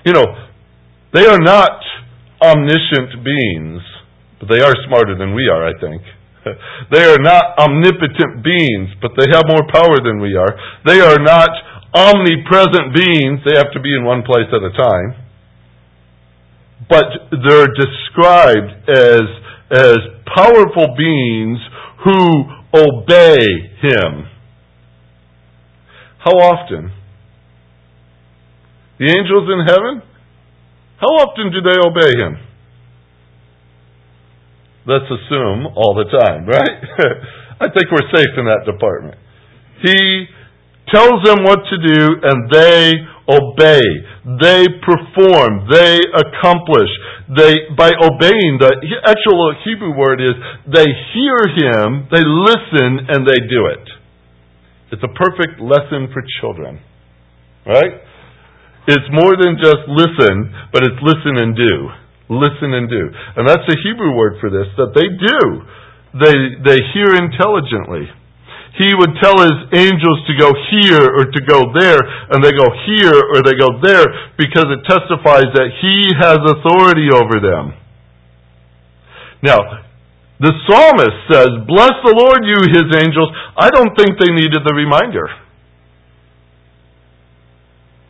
[0.06, 0.26] You know,
[1.14, 1.80] they are not
[2.42, 3.82] omniscient beings,
[4.40, 6.02] but they are smarter than we are, I think.
[6.92, 10.56] They are not omnipotent beings, but they have more power than we are.
[10.86, 11.50] They are not
[11.94, 13.42] omnipresent beings.
[13.46, 15.26] They have to be in one place at a time.
[16.90, 19.22] But they're described as,
[19.72, 19.98] as
[20.36, 21.60] powerful beings
[22.06, 23.38] who obey
[23.82, 24.26] Him.
[26.20, 26.92] How often?
[29.00, 30.02] The angels in heaven?
[31.00, 32.38] How often do they obey Him?
[34.86, 36.76] Let's assume all the time, right?
[37.62, 39.16] I think we're safe in that department.
[39.84, 40.26] He
[40.94, 42.94] tells them what to do, and they
[43.30, 43.86] obey.
[44.42, 45.70] They perform.
[45.70, 46.90] They accomplish.
[47.30, 48.74] They, by obeying, the
[49.06, 50.34] actual Hebrew word is
[50.66, 53.86] they hear him, they listen, and they do it.
[54.92, 56.82] It's a perfect lesson for children.
[57.66, 58.02] Right?
[58.90, 61.76] It's more than just listen, but it's listen and do.
[62.34, 63.04] Listen and do.
[63.38, 65.42] And that's the Hebrew word for this, that they do.
[66.18, 68.10] They, they hear intelligently
[68.80, 72.00] he would tell his angels to go here or to go there,
[72.32, 74.08] and they go here or they go there
[74.40, 77.76] because it testifies that he has authority over them.
[79.44, 79.60] Now,
[80.40, 83.28] The psalmist says, Bless the Lord, you his angels.
[83.60, 85.28] I don't think they needed the reminder.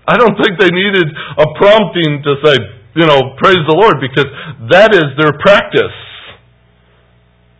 [0.07, 2.55] I don't think they needed a prompting to say,
[2.95, 4.29] you know, praise the Lord, because
[4.69, 5.97] that is their practice.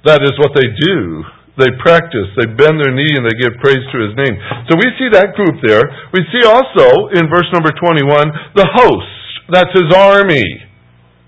[0.05, 1.23] That is what they do.
[1.59, 4.35] They practice, they bend their knee, and they give praise to His name.
[4.71, 5.83] So we see that group there.
[6.15, 9.11] We see also in verse number 21 the host.
[9.51, 10.47] That's His army.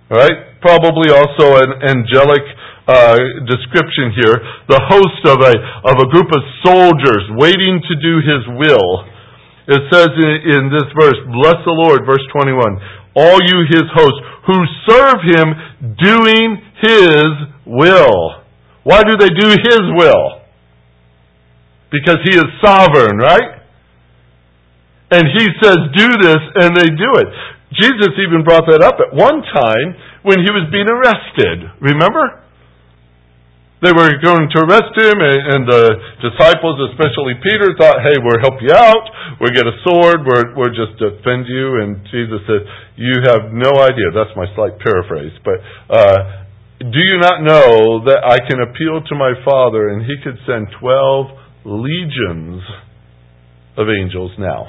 [0.07, 0.55] All right?
[0.63, 2.45] Probably also an angelic
[2.88, 4.39] uh, description here.
[4.71, 5.53] The host of a,
[5.91, 9.11] of a group of soldiers waiting to do His will.
[9.67, 12.55] It says in, in this verse, Bless the Lord, verse 21,
[13.15, 14.57] all you His hosts who
[14.88, 15.47] serve Him
[15.99, 17.29] doing His
[17.65, 18.41] will.
[18.84, 20.41] Why do they do His will?
[21.91, 23.61] Because He is sovereign, right?
[25.11, 27.27] And He says, do this, and they do it.
[27.79, 31.71] Jesus even brought that up at one time when He was being arrested.
[31.79, 32.41] Remember?
[33.82, 35.86] They were going to arrest him, and the
[36.21, 39.05] disciples, especially Peter, thought, hey, we'll help you out.
[39.41, 40.21] We'll get a sword.
[40.21, 41.82] We're, we'll just defend you.
[41.82, 42.61] And Jesus said,
[42.93, 44.13] you have no idea.
[44.13, 45.34] That's my slight paraphrase.
[45.41, 46.45] But uh,
[46.82, 50.65] do you not know that I can appeal to my Father and He could send
[50.82, 52.63] 12 legions
[53.77, 54.65] of angels now?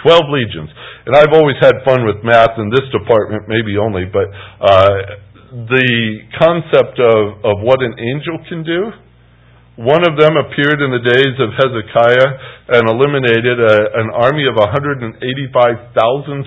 [0.00, 0.72] 12 legions.
[1.04, 4.32] And I've always had fun with math in this department, maybe only, but
[4.64, 5.20] uh,
[5.68, 8.88] the concept of, of what an angel can do.
[9.76, 12.30] One of them appeared in the days of Hezekiah
[12.72, 15.20] and eliminated a, an army of 185,000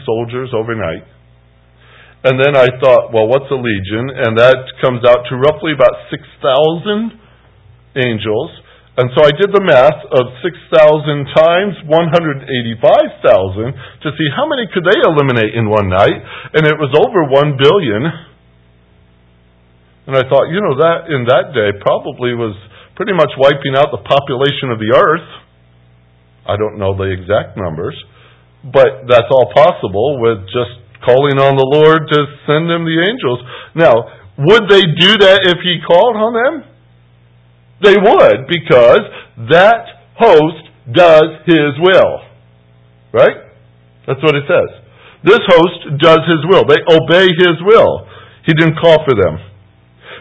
[0.05, 1.05] soldiers overnight.
[2.23, 4.07] And then I thought, well, what's a legion?
[4.07, 7.19] And that comes out to roughly about 6,000
[7.99, 8.63] angels.
[8.95, 14.85] And so I did the math of 6,000 times 185,000 to see how many could
[14.85, 16.15] they eliminate in one night.
[16.55, 18.07] And it was over 1 billion.
[20.07, 22.55] And I thought, you know, that in that day probably was
[22.95, 25.27] pretty much wiping out the population of the earth.
[26.45, 27.97] I don't know the exact numbers,
[28.61, 33.39] but that's all possible with just calling on the Lord to send them the angels.
[33.75, 33.93] Now,
[34.39, 36.53] would they do that if he called on them?
[37.83, 39.03] They would, because
[39.51, 42.23] that host does his will.
[43.11, 43.37] Right?
[44.07, 44.69] That's what it says.
[45.23, 46.63] This host does his will.
[46.65, 48.07] They obey his will.
[48.45, 49.39] He didn't call for them.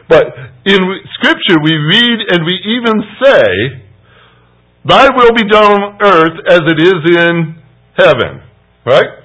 [0.08, 0.24] But
[0.66, 0.78] in
[1.18, 3.82] Scripture, we read and we even say,
[4.84, 7.62] Thy will be done on earth as it is in
[7.96, 8.42] heaven.
[8.84, 9.21] Right?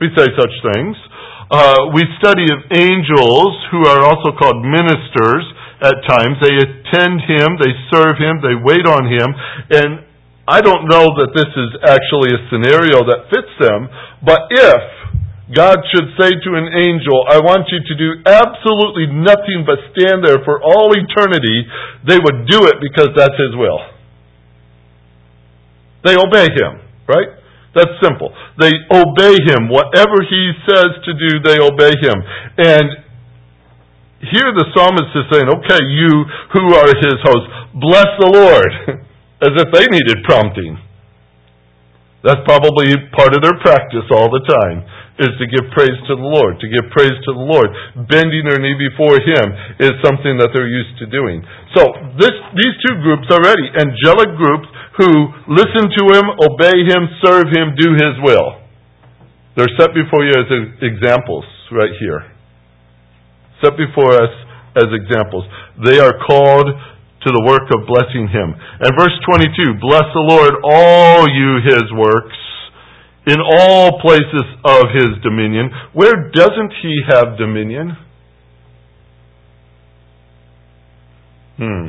[0.00, 0.96] We say such things.
[1.50, 5.44] Uh, we study of angels who are also called ministers
[5.84, 6.40] at times.
[6.40, 9.28] They attend him, they serve him, they wait on him,
[9.70, 9.90] and
[10.48, 13.88] I don't know that this is actually a scenario that fits them,
[14.24, 14.82] but if
[15.52, 20.24] God should say to an angel, I want you to do absolutely nothing but stand
[20.24, 21.68] there for all eternity,
[22.08, 23.80] they would do it because that's His will.
[26.04, 27.28] They obey Him, right?
[27.74, 28.30] That's simple.
[28.58, 29.68] They obey him.
[29.68, 32.18] Whatever he says to do, they obey him.
[32.58, 32.86] And
[34.30, 37.44] here the psalmist is saying, okay, you who are his host,
[37.74, 38.72] bless the Lord,
[39.46, 40.78] as if they needed prompting.
[42.24, 44.80] That's probably part of their practice all the time
[45.20, 46.56] is to give praise to the Lord.
[46.58, 47.68] To give praise to the Lord.
[48.08, 49.46] Bending their knee before Him
[49.76, 51.44] is something that they're used to doing.
[51.76, 51.84] So
[52.16, 54.66] this, these two groups already, angelic groups
[54.96, 55.10] who
[55.52, 58.64] listen to Him, obey Him, serve Him, do His will.
[59.54, 60.48] They're set before you as
[60.82, 62.24] examples right here.
[63.62, 64.32] Set before us
[64.80, 65.44] as examples.
[65.84, 66.72] They are called
[67.24, 68.52] to the work of blessing Him.
[68.52, 72.36] And verse 22, bless the Lord, all you His works
[73.26, 75.70] in all places of his dominion.
[75.92, 77.96] Where doesn't he have dominion?
[81.56, 81.86] Hmm.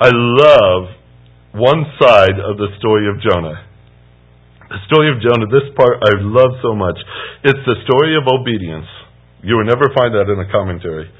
[0.00, 0.94] I love
[1.52, 3.66] one side of the story of Jonah.
[4.68, 6.98] The story of Jonah, this part I love so much.
[7.42, 8.86] It's the story of obedience.
[9.42, 11.10] You will never find that in a commentary,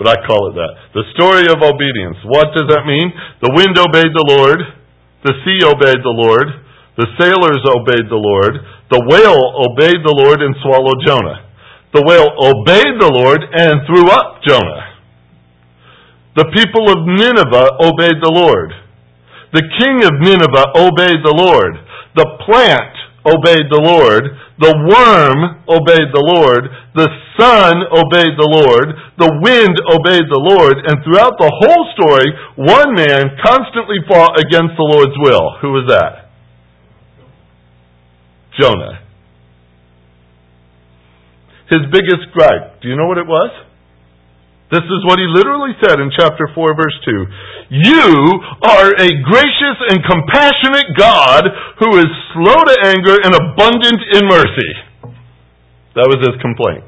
[0.00, 0.72] but I call it that.
[0.96, 2.16] The story of obedience.
[2.24, 3.12] What does that mean?
[3.44, 4.64] The wind obeyed the Lord,
[5.28, 6.48] the sea obeyed the Lord,
[7.00, 8.60] the sailors obeyed the Lord.
[8.92, 11.48] The whale obeyed the Lord and swallowed Jonah.
[11.96, 15.00] The whale obeyed the Lord and threw up Jonah.
[16.36, 18.76] The people of Nineveh obeyed the Lord.
[19.56, 21.72] The king of Nineveh obeyed the Lord.
[22.14, 22.94] The plant
[23.24, 24.24] obeyed the Lord.
[24.60, 26.68] The worm obeyed the Lord.
[26.92, 27.08] The
[27.40, 28.92] sun obeyed the Lord.
[29.16, 30.76] The wind obeyed the Lord.
[30.84, 32.28] And throughout the whole story,
[32.60, 35.56] one man constantly fought against the Lord's will.
[35.64, 36.28] Who was that?
[38.60, 39.00] Jonah.
[41.70, 43.69] His biggest gripe, do you know what it was?
[44.70, 47.26] This is what he literally said in chapter 4, verse 2.
[47.74, 48.06] You
[48.62, 51.42] are a gracious and compassionate God
[51.82, 54.72] who is slow to anger and abundant in mercy.
[55.98, 56.86] That was his complaint.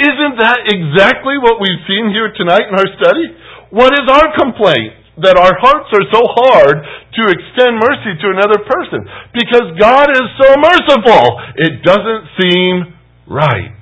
[0.00, 3.28] Isn't that exactly what we've seen here tonight in our study?
[3.68, 4.96] What is our complaint?
[5.20, 9.04] That our hearts are so hard to extend mercy to another person.
[9.34, 11.24] Because God is so merciful.
[11.58, 12.94] It doesn't seem
[13.26, 13.76] right.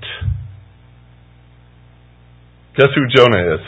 [2.76, 3.62] Guess who Jonah is?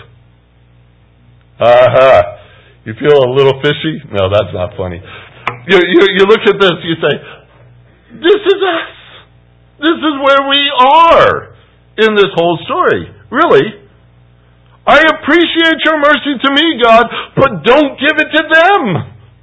[1.61, 2.39] Aha.
[2.85, 4.01] You feel a little fishy?
[4.13, 5.01] No, that's not funny.
[5.69, 7.15] You, you, you look at this, you say,
[8.21, 8.97] This is us.
[9.81, 11.55] This is where we are
[11.99, 13.09] in this whole story.
[13.31, 13.89] Really.
[14.89, 17.05] I appreciate your mercy to me, God,
[17.37, 18.83] but don't give it to them.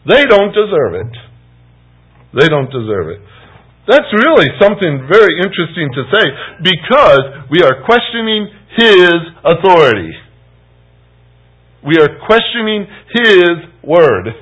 [0.09, 1.13] They don't deserve it.
[2.33, 3.21] They don't deserve it.
[3.85, 6.25] That's really something very interesting to say
[6.65, 9.13] because we are questioning his
[9.43, 10.11] authority.
[11.85, 14.33] We are questioning His Word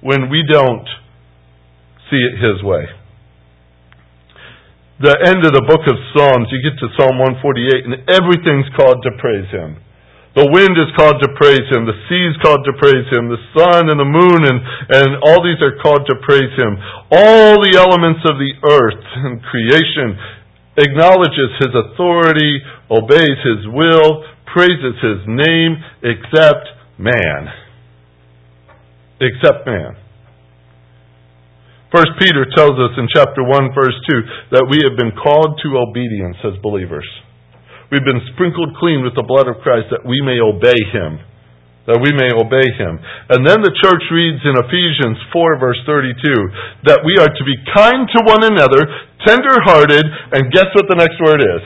[0.00, 0.88] when we don't
[2.08, 2.88] see it His way.
[4.98, 9.04] The end of the book of Psalms, you get to Psalm 148, and everything's called
[9.04, 9.78] to praise Him.
[10.34, 11.84] The wind is called to praise Him.
[11.84, 13.28] The sea is called to praise Him.
[13.28, 14.58] The sun and the moon and,
[14.88, 16.80] and all these are called to praise Him.
[17.12, 20.16] All the elements of the earth and creation
[20.78, 27.50] acknowledges his authority, obeys his will, praises his name, except man.
[29.20, 29.98] Except man.
[31.90, 35.80] First Peter tells us in chapter 1 verse 2 that we have been called to
[35.80, 37.06] obedience as believers.
[37.90, 41.24] We've been sprinkled clean with the blood of Christ that we may obey him
[41.88, 43.00] that we may obey him.
[43.32, 46.20] And then the church reads in Ephesians 4 verse 32
[46.84, 48.84] that we are to be kind to one another,
[49.24, 50.04] tender-hearted,
[50.36, 51.64] and guess what the next word is?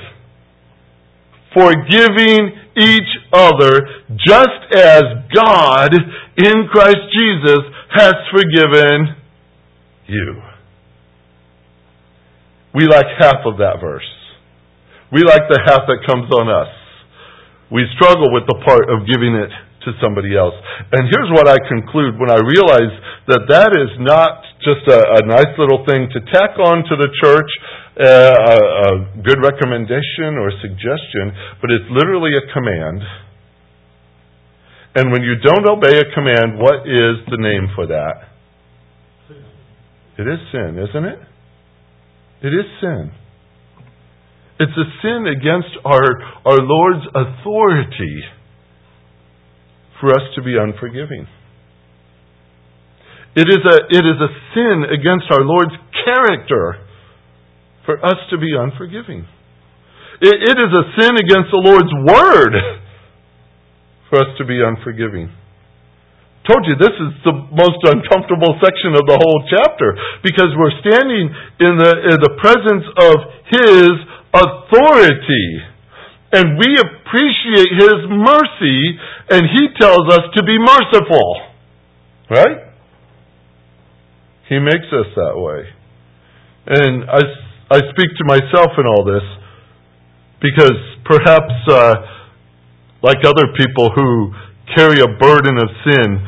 [1.51, 5.03] Forgiving each other just as
[5.35, 5.91] God
[6.39, 7.61] in Christ Jesus
[7.91, 9.19] has forgiven
[10.07, 10.41] you.
[12.75, 14.09] We like half of that verse.
[15.13, 16.73] We like the half that comes on us.
[17.71, 19.51] We struggle with the part of giving it
[19.85, 20.55] to somebody else.
[20.93, 22.95] And here's what I conclude when I realize
[23.29, 27.11] that that is not just a, a nice little thing to tack on to the
[27.23, 27.51] church,
[27.99, 28.91] uh, a, a
[29.23, 33.03] good recommendation or suggestion, but it's literally a command.
[34.95, 38.33] And when you don't obey a command, what is the name for that?
[40.19, 41.19] It is sin, isn't it?
[42.43, 43.13] It is sin.
[44.61, 46.07] It's a sin against our,
[46.45, 48.23] our Lord's authority
[50.03, 51.31] for us to be unforgiving.
[53.39, 56.83] It is a, it is a sin against our Lord's character
[57.87, 59.25] for us to be unforgiving.
[60.21, 62.55] It, it is a sin against the Lord's word
[64.11, 65.31] for us to be unforgiving.
[66.51, 69.95] Told you this is the most uncomfortable section of the whole chapter
[70.27, 71.31] because we're standing
[71.63, 73.15] in the, in the presence of
[73.55, 73.95] His
[74.35, 75.72] authority
[76.33, 78.99] and we appreciate His mercy,
[79.31, 81.43] and He tells us to be merciful.
[82.31, 82.73] Right?
[84.49, 85.69] He makes us that way.
[86.67, 87.21] And I,
[87.71, 89.25] I speak to myself in all this
[90.41, 91.95] because perhaps, uh,
[93.03, 94.33] like other people who
[94.75, 96.21] carry a burden of sin,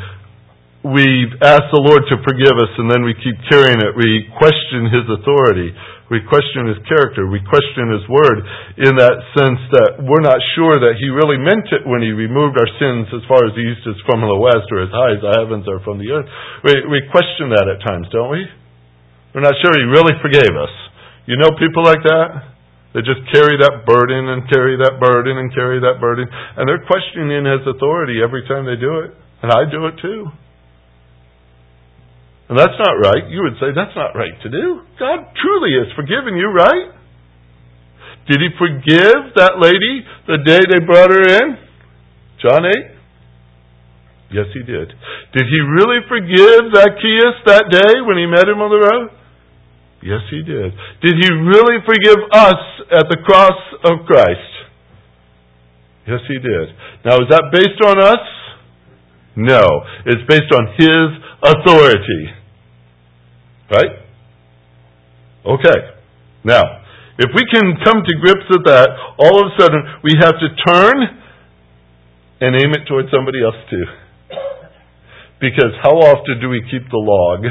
[0.84, 3.96] we ask the Lord to forgive us and then we keep carrying it.
[3.96, 5.72] We question His authority.
[6.12, 7.24] We question his character.
[7.24, 8.44] We question his word
[8.76, 12.60] in that sense that we're not sure that he really meant it when he removed
[12.60, 15.24] our sins as far as the east is from the west or as high as
[15.24, 16.28] the heavens are from the earth.
[16.60, 18.44] We, we question that at times, don't we?
[19.32, 20.74] We're not sure he really forgave us.
[21.24, 22.52] You know people like that?
[22.92, 26.28] They just carry that burden and carry that burden and carry that burden.
[26.28, 29.16] And they're questioning his authority every time they do it.
[29.40, 30.28] And I do it too.
[32.48, 33.24] And that's not right.
[33.32, 34.84] You would say, that's not right to do.
[35.00, 36.92] God truly has forgiven you, right?
[38.28, 41.56] Did he forgive that lady the day they brought her in?
[42.40, 42.94] John 8?
[44.32, 44.92] Yes, he did.
[45.32, 49.08] Did he really forgive Zacchaeus that day when he met him on the road?
[50.02, 50.72] Yes, he did.
[51.00, 52.60] Did he really forgive us
[52.92, 53.56] at the cross
[53.88, 54.52] of Christ?
[56.06, 56.76] Yes, he did.
[57.04, 58.20] Now, is that based on us?
[59.36, 59.64] No.
[60.06, 61.06] It's based on his
[61.42, 62.22] authority.
[63.70, 63.90] Right?
[65.46, 65.78] Okay.
[66.44, 66.62] Now,
[67.18, 70.48] if we can come to grips with that, all of a sudden we have to
[70.66, 70.96] turn
[72.40, 73.84] and aim it towards somebody else too.
[75.40, 77.44] Because how often do we keep the log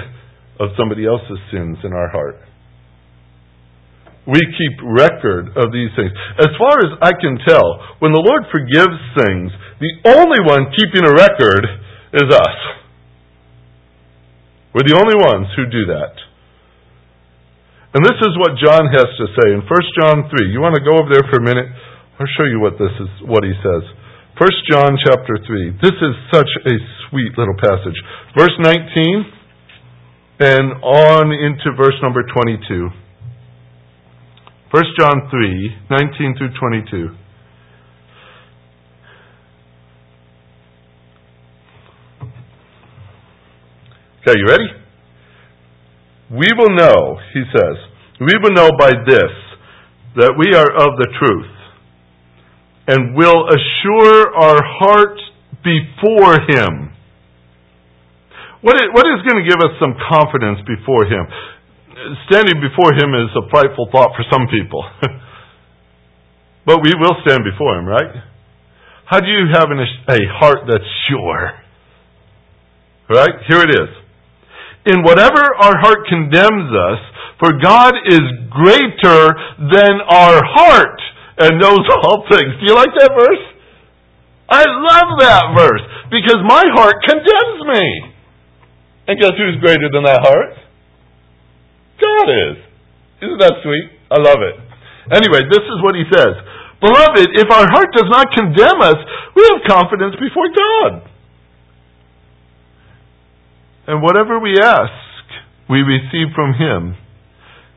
[0.59, 2.41] of somebody else's sins in our heart?
[4.24, 6.11] We keep record of these things.
[6.39, 9.51] As far as I can tell, when the Lord forgives things,
[9.84, 11.67] the only one keeping a record
[12.15, 12.59] is us.
[14.71, 16.15] We're the only ones who do that.
[17.93, 20.49] And this is what John has to say in 1 John 3.
[20.49, 21.69] You want to go over there for a minute?
[22.17, 23.84] I'll show you what this is what he says.
[24.39, 25.78] 1 John chapter 3.
[25.78, 26.74] This is such a
[27.09, 27.99] sweet little passage.
[28.34, 29.43] Verse 19
[30.39, 33.02] and on into verse number 22.
[34.74, 37.09] 1 John 3, 19 through 22.
[44.21, 44.65] Okay, you ready?
[46.32, 47.76] We will know, he says,
[48.19, 49.30] we will know by this
[50.15, 51.53] that we are of the truth
[52.88, 55.19] and will assure our heart
[55.61, 56.97] before him.
[58.61, 61.28] What is, what is going to give us some confidence before him?
[62.29, 64.83] Standing before him is a frightful thought for some people.
[66.67, 68.23] but we will stand before him, right?
[69.05, 71.59] How do you have a heart that's sure?
[73.09, 73.35] Right?
[73.47, 73.91] Here it is.
[74.85, 77.01] In whatever our heart condemns us,
[77.39, 79.19] for God is greater
[79.59, 80.99] than our heart
[81.37, 82.55] and knows all things.
[82.59, 83.43] Do you like that verse?
[84.49, 88.13] I love that verse because my heart condemns me.
[89.07, 90.62] And guess who's greater than that heart?
[92.03, 92.55] God is.
[93.23, 93.87] Isn't that sweet?
[94.11, 94.55] I love it.
[95.15, 96.35] Anyway, this is what he says.
[96.83, 98.99] Beloved, if our heart does not condemn us,
[99.35, 101.07] we have confidence before God.
[103.87, 104.91] And whatever we ask,
[105.69, 106.95] we receive from him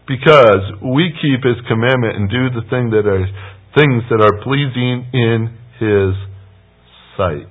[0.08, 3.26] because we keep his commandment and do the thing that are
[3.74, 6.14] things that are pleasing in his
[7.16, 7.46] sight.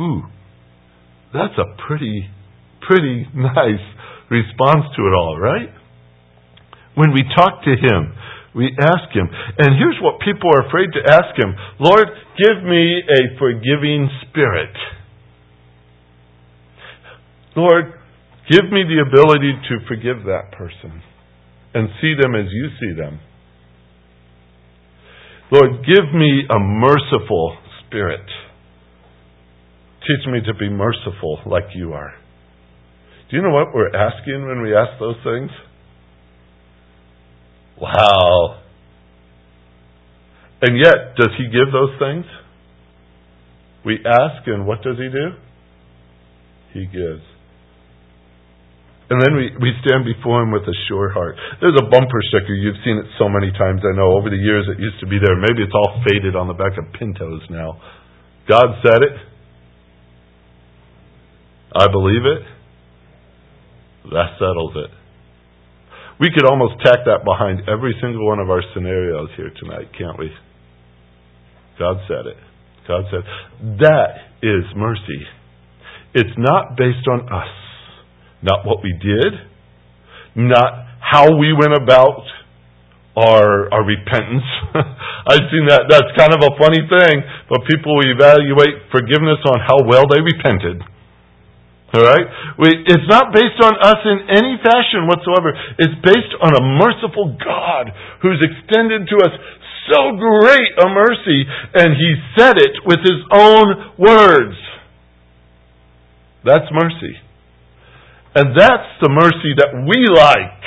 [0.00, 0.22] Ooh,
[1.32, 2.28] that's a pretty
[2.88, 3.84] pretty nice
[4.30, 5.68] response to it all, right?
[6.96, 8.12] When we talk to Him,
[8.56, 9.28] we ask Him.
[9.58, 14.74] And here's what people are afraid to ask Him Lord, give me a forgiving spirit.
[17.54, 17.92] Lord,
[18.50, 21.02] give me the ability to forgive that person
[21.74, 23.20] and see them as you see them.
[25.50, 28.26] Lord, give me a merciful spirit.
[30.00, 32.14] Teach me to be merciful like you are.
[33.30, 35.50] Do you know what we're asking when we ask those things?
[37.80, 38.60] Wow.
[40.62, 42.24] And yet, does he give those things?
[43.84, 45.36] We ask, and what does he do?
[46.72, 47.22] He gives.
[49.10, 51.36] And then we, we stand before him with a sure heart.
[51.60, 52.52] There's a bumper sticker.
[52.52, 54.12] You've seen it so many times, I know.
[54.18, 55.36] Over the years, it used to be there.
[55.36, 57.80] Maybe it's all faded on the back of Pintos now.
[58.48, 59.16] God said it.
[61.76, 62.57] I believe it.
[64.12, 64.90] That settles it.
[66.20, 70.18] We could almost tack that behind every single one of our scenarios here tonight, can't
[70.18, 70.30] we?
[71.78, 72.36] God said it.
[72.88, 73.22] God said,
[73.78, 75.22] that is mercy.
[76.14, 77.52] It's not based on us,
[78.42, 79.32] not what we did,
[80.34, 82.24] not how we went about
[83.14, 84.46] our, our repentance.
[85.28, 85.86] I've seen that.
[85.90, 90.82] That's kind of a funny thing, but people evaluate forgiveness on how well they repented.
[91.94, 92.26] All right?
[92.60, 95.56] We, it's not based on us in any fashion whatsoever.
[95.80, 99.32] It's based on a merciful God who's extended to us
[99.88, 104.56] so great a mercy, and He said it with His own words.
[106.44, 107.16] That's mercy.
[108.34, 110.60] And that's the mercy that we like.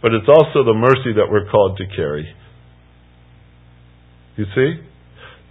[0.00, 2.34] But it's also the mercy that we're called to carry.
[4.36, 4.80] You see?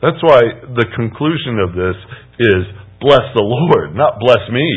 [0.02, 0.42] That's why
[0.76, 1.98] the conclusion of this
[2.40, 4.68] is bless the Lord, not bless me,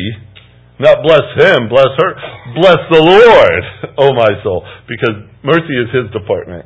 [0.79, 2.11] not bless him, bless her,
[2.57, 3.63] bless the Lord,
[3.97, 6.65] oh my soul, because mercy is his department.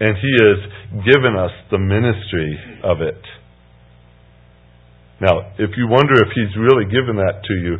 [0.00, 3.20] And he has given us the ministry of it.
[5.20, 7.76] Now, if you wonder if he's really given that to you,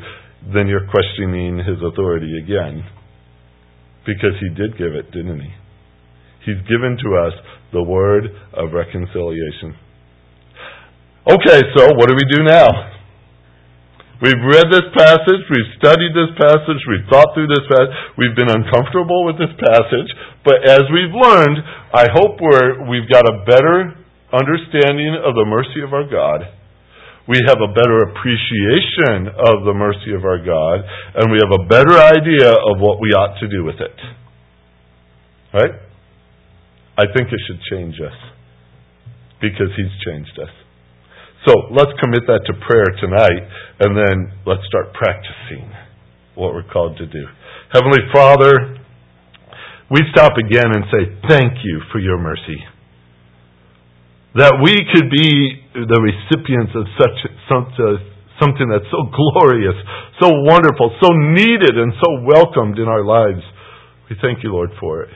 [0.53, 2.85] then you're questioning his authority again.
[4.05, 5.53] Because he did give it, didn't he?
[6.45, 7.33] He's given to us
[7.73, 9.77] the word of reconciliation.
[11.29, 12.64] Okay, so what do we do now?
[14.25, 18.49] We've read this passage, we've studied this passage, we've thought through this passage, we've been
[18.49, 20.09] uncomfortable with this passage,
[20.45, 21.61] but as we've learned,
[21.93, 24.01] I hope we're, we've got a better
[24.33, 26.49] understanding of the mercy of our God.
[27.29, 30.85] We have a better appreciation of the mercy of our God,
[31.21, 33.97] and we have a better idea of what we ought to do with it.
[35.53, 35.77] Right?
[36.97, 38.16] I think it should change us
[39.41, 40.60] because He's changed us.
[41.47, 43.45] So let's commit that to prayer tonight,
[43.80, 45.72] and then let's start practicing
[46.34, 47.24] what we're called to do.
[47.72, 48.76] Heavenly Father,
[49.91, 52.61] we stop again and say, Thank you for your mercy.
[54.36, 57.16] That we could be the recipients of such
[57.49, 59.74] something that's so glorious,
[60.20, 63.43] so wonderful, so needed, and so welcomed in our lives.
[64.09, 65.11] We thank you, Lord, for it.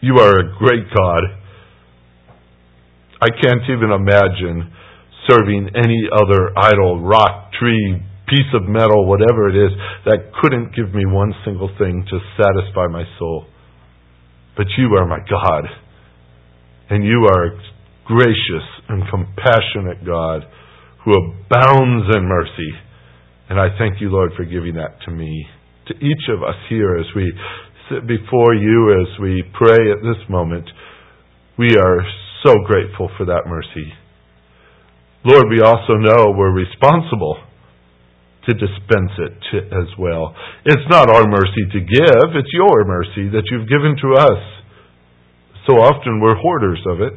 [0.00, 1.22] You are a great God.
[3.20, 4.72] I can't even imagine
[5.28, 9.72] serving any other idol, rock, tree, piece of metal, whatever it is,
[10.06, 13.46] that couldn't give me one single thing to satisfy my soul.
[14.56, 15.64] But you are my God.
[16.90, 17.60] And you are a
[18.04, 20.42] gracious and compassionate God
[21.04, 22.72] who abounds in mercy.
[23.48, 25.46] And I thank you, Lord, for giving that to me,
[25.88, 27.32] to each of us here as we
[27.90, 30.64] sit before you, as we pray at this moment.
[31.58, 32.00] We are
[32.44, 33.92] so grateful for that mercy.
[35.24, 37.38] Lord, we also know we're responsible
[38.48, 40.34] to dispense it to, as well.
[40.64, 44.42] It's not our mercy to give, it's your mercy that you've given to us.
[45.66, 47.14] So often we're hoarders of it.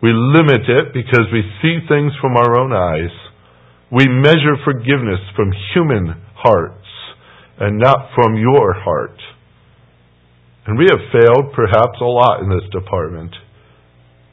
[0.00, 3.12] We limit it because we see things from our own eyes.
[3.92, 6.88] We measure forgiveness from human hearts
[7.60, 9.20] and not from your heart.
[10.66, 13.34] And we have failed perhaps a lot in this department.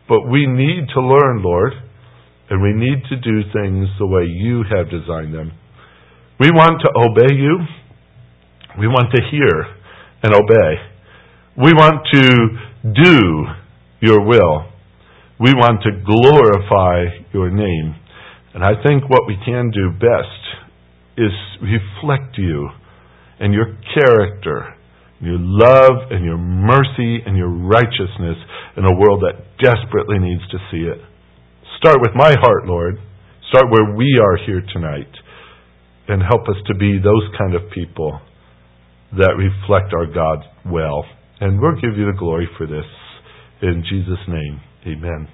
[0.08, 1.74] But we need to learn, Lord,
[2.52, 5.54] and we need to do things the way you have designed them.
[6.38, 7.60] We want to obey you.
[8.78, 9.72] We want to hear
[10.22, 10.72] and obey.
[11.56, 13.46] We want to do
[14.02, 14.68] your will.
[15.40, 17.96] We want to glorify your name.
[18.54, 20.42] And I think what we can do best
[21.16, 21.32] is
[21.62, 22.68] reflect you
[23.40, 24.76] and your character,
[25.22, 28.36] your love and your mercy and your righteousness
[28.76, 31.00] in a world that desperately needs to see it.
[31.82, 33.00] Start with my heart, Lord.
[33.50, 35.10] Start where we are here tonight
[36.08, 38.22] and help us to be those kind of people
[39.18, 41.04] that reflect our God well.
[41.40, 42.86] And we'll give you the glory for this.
[43.64, 45.28] In Jesus' name, amen.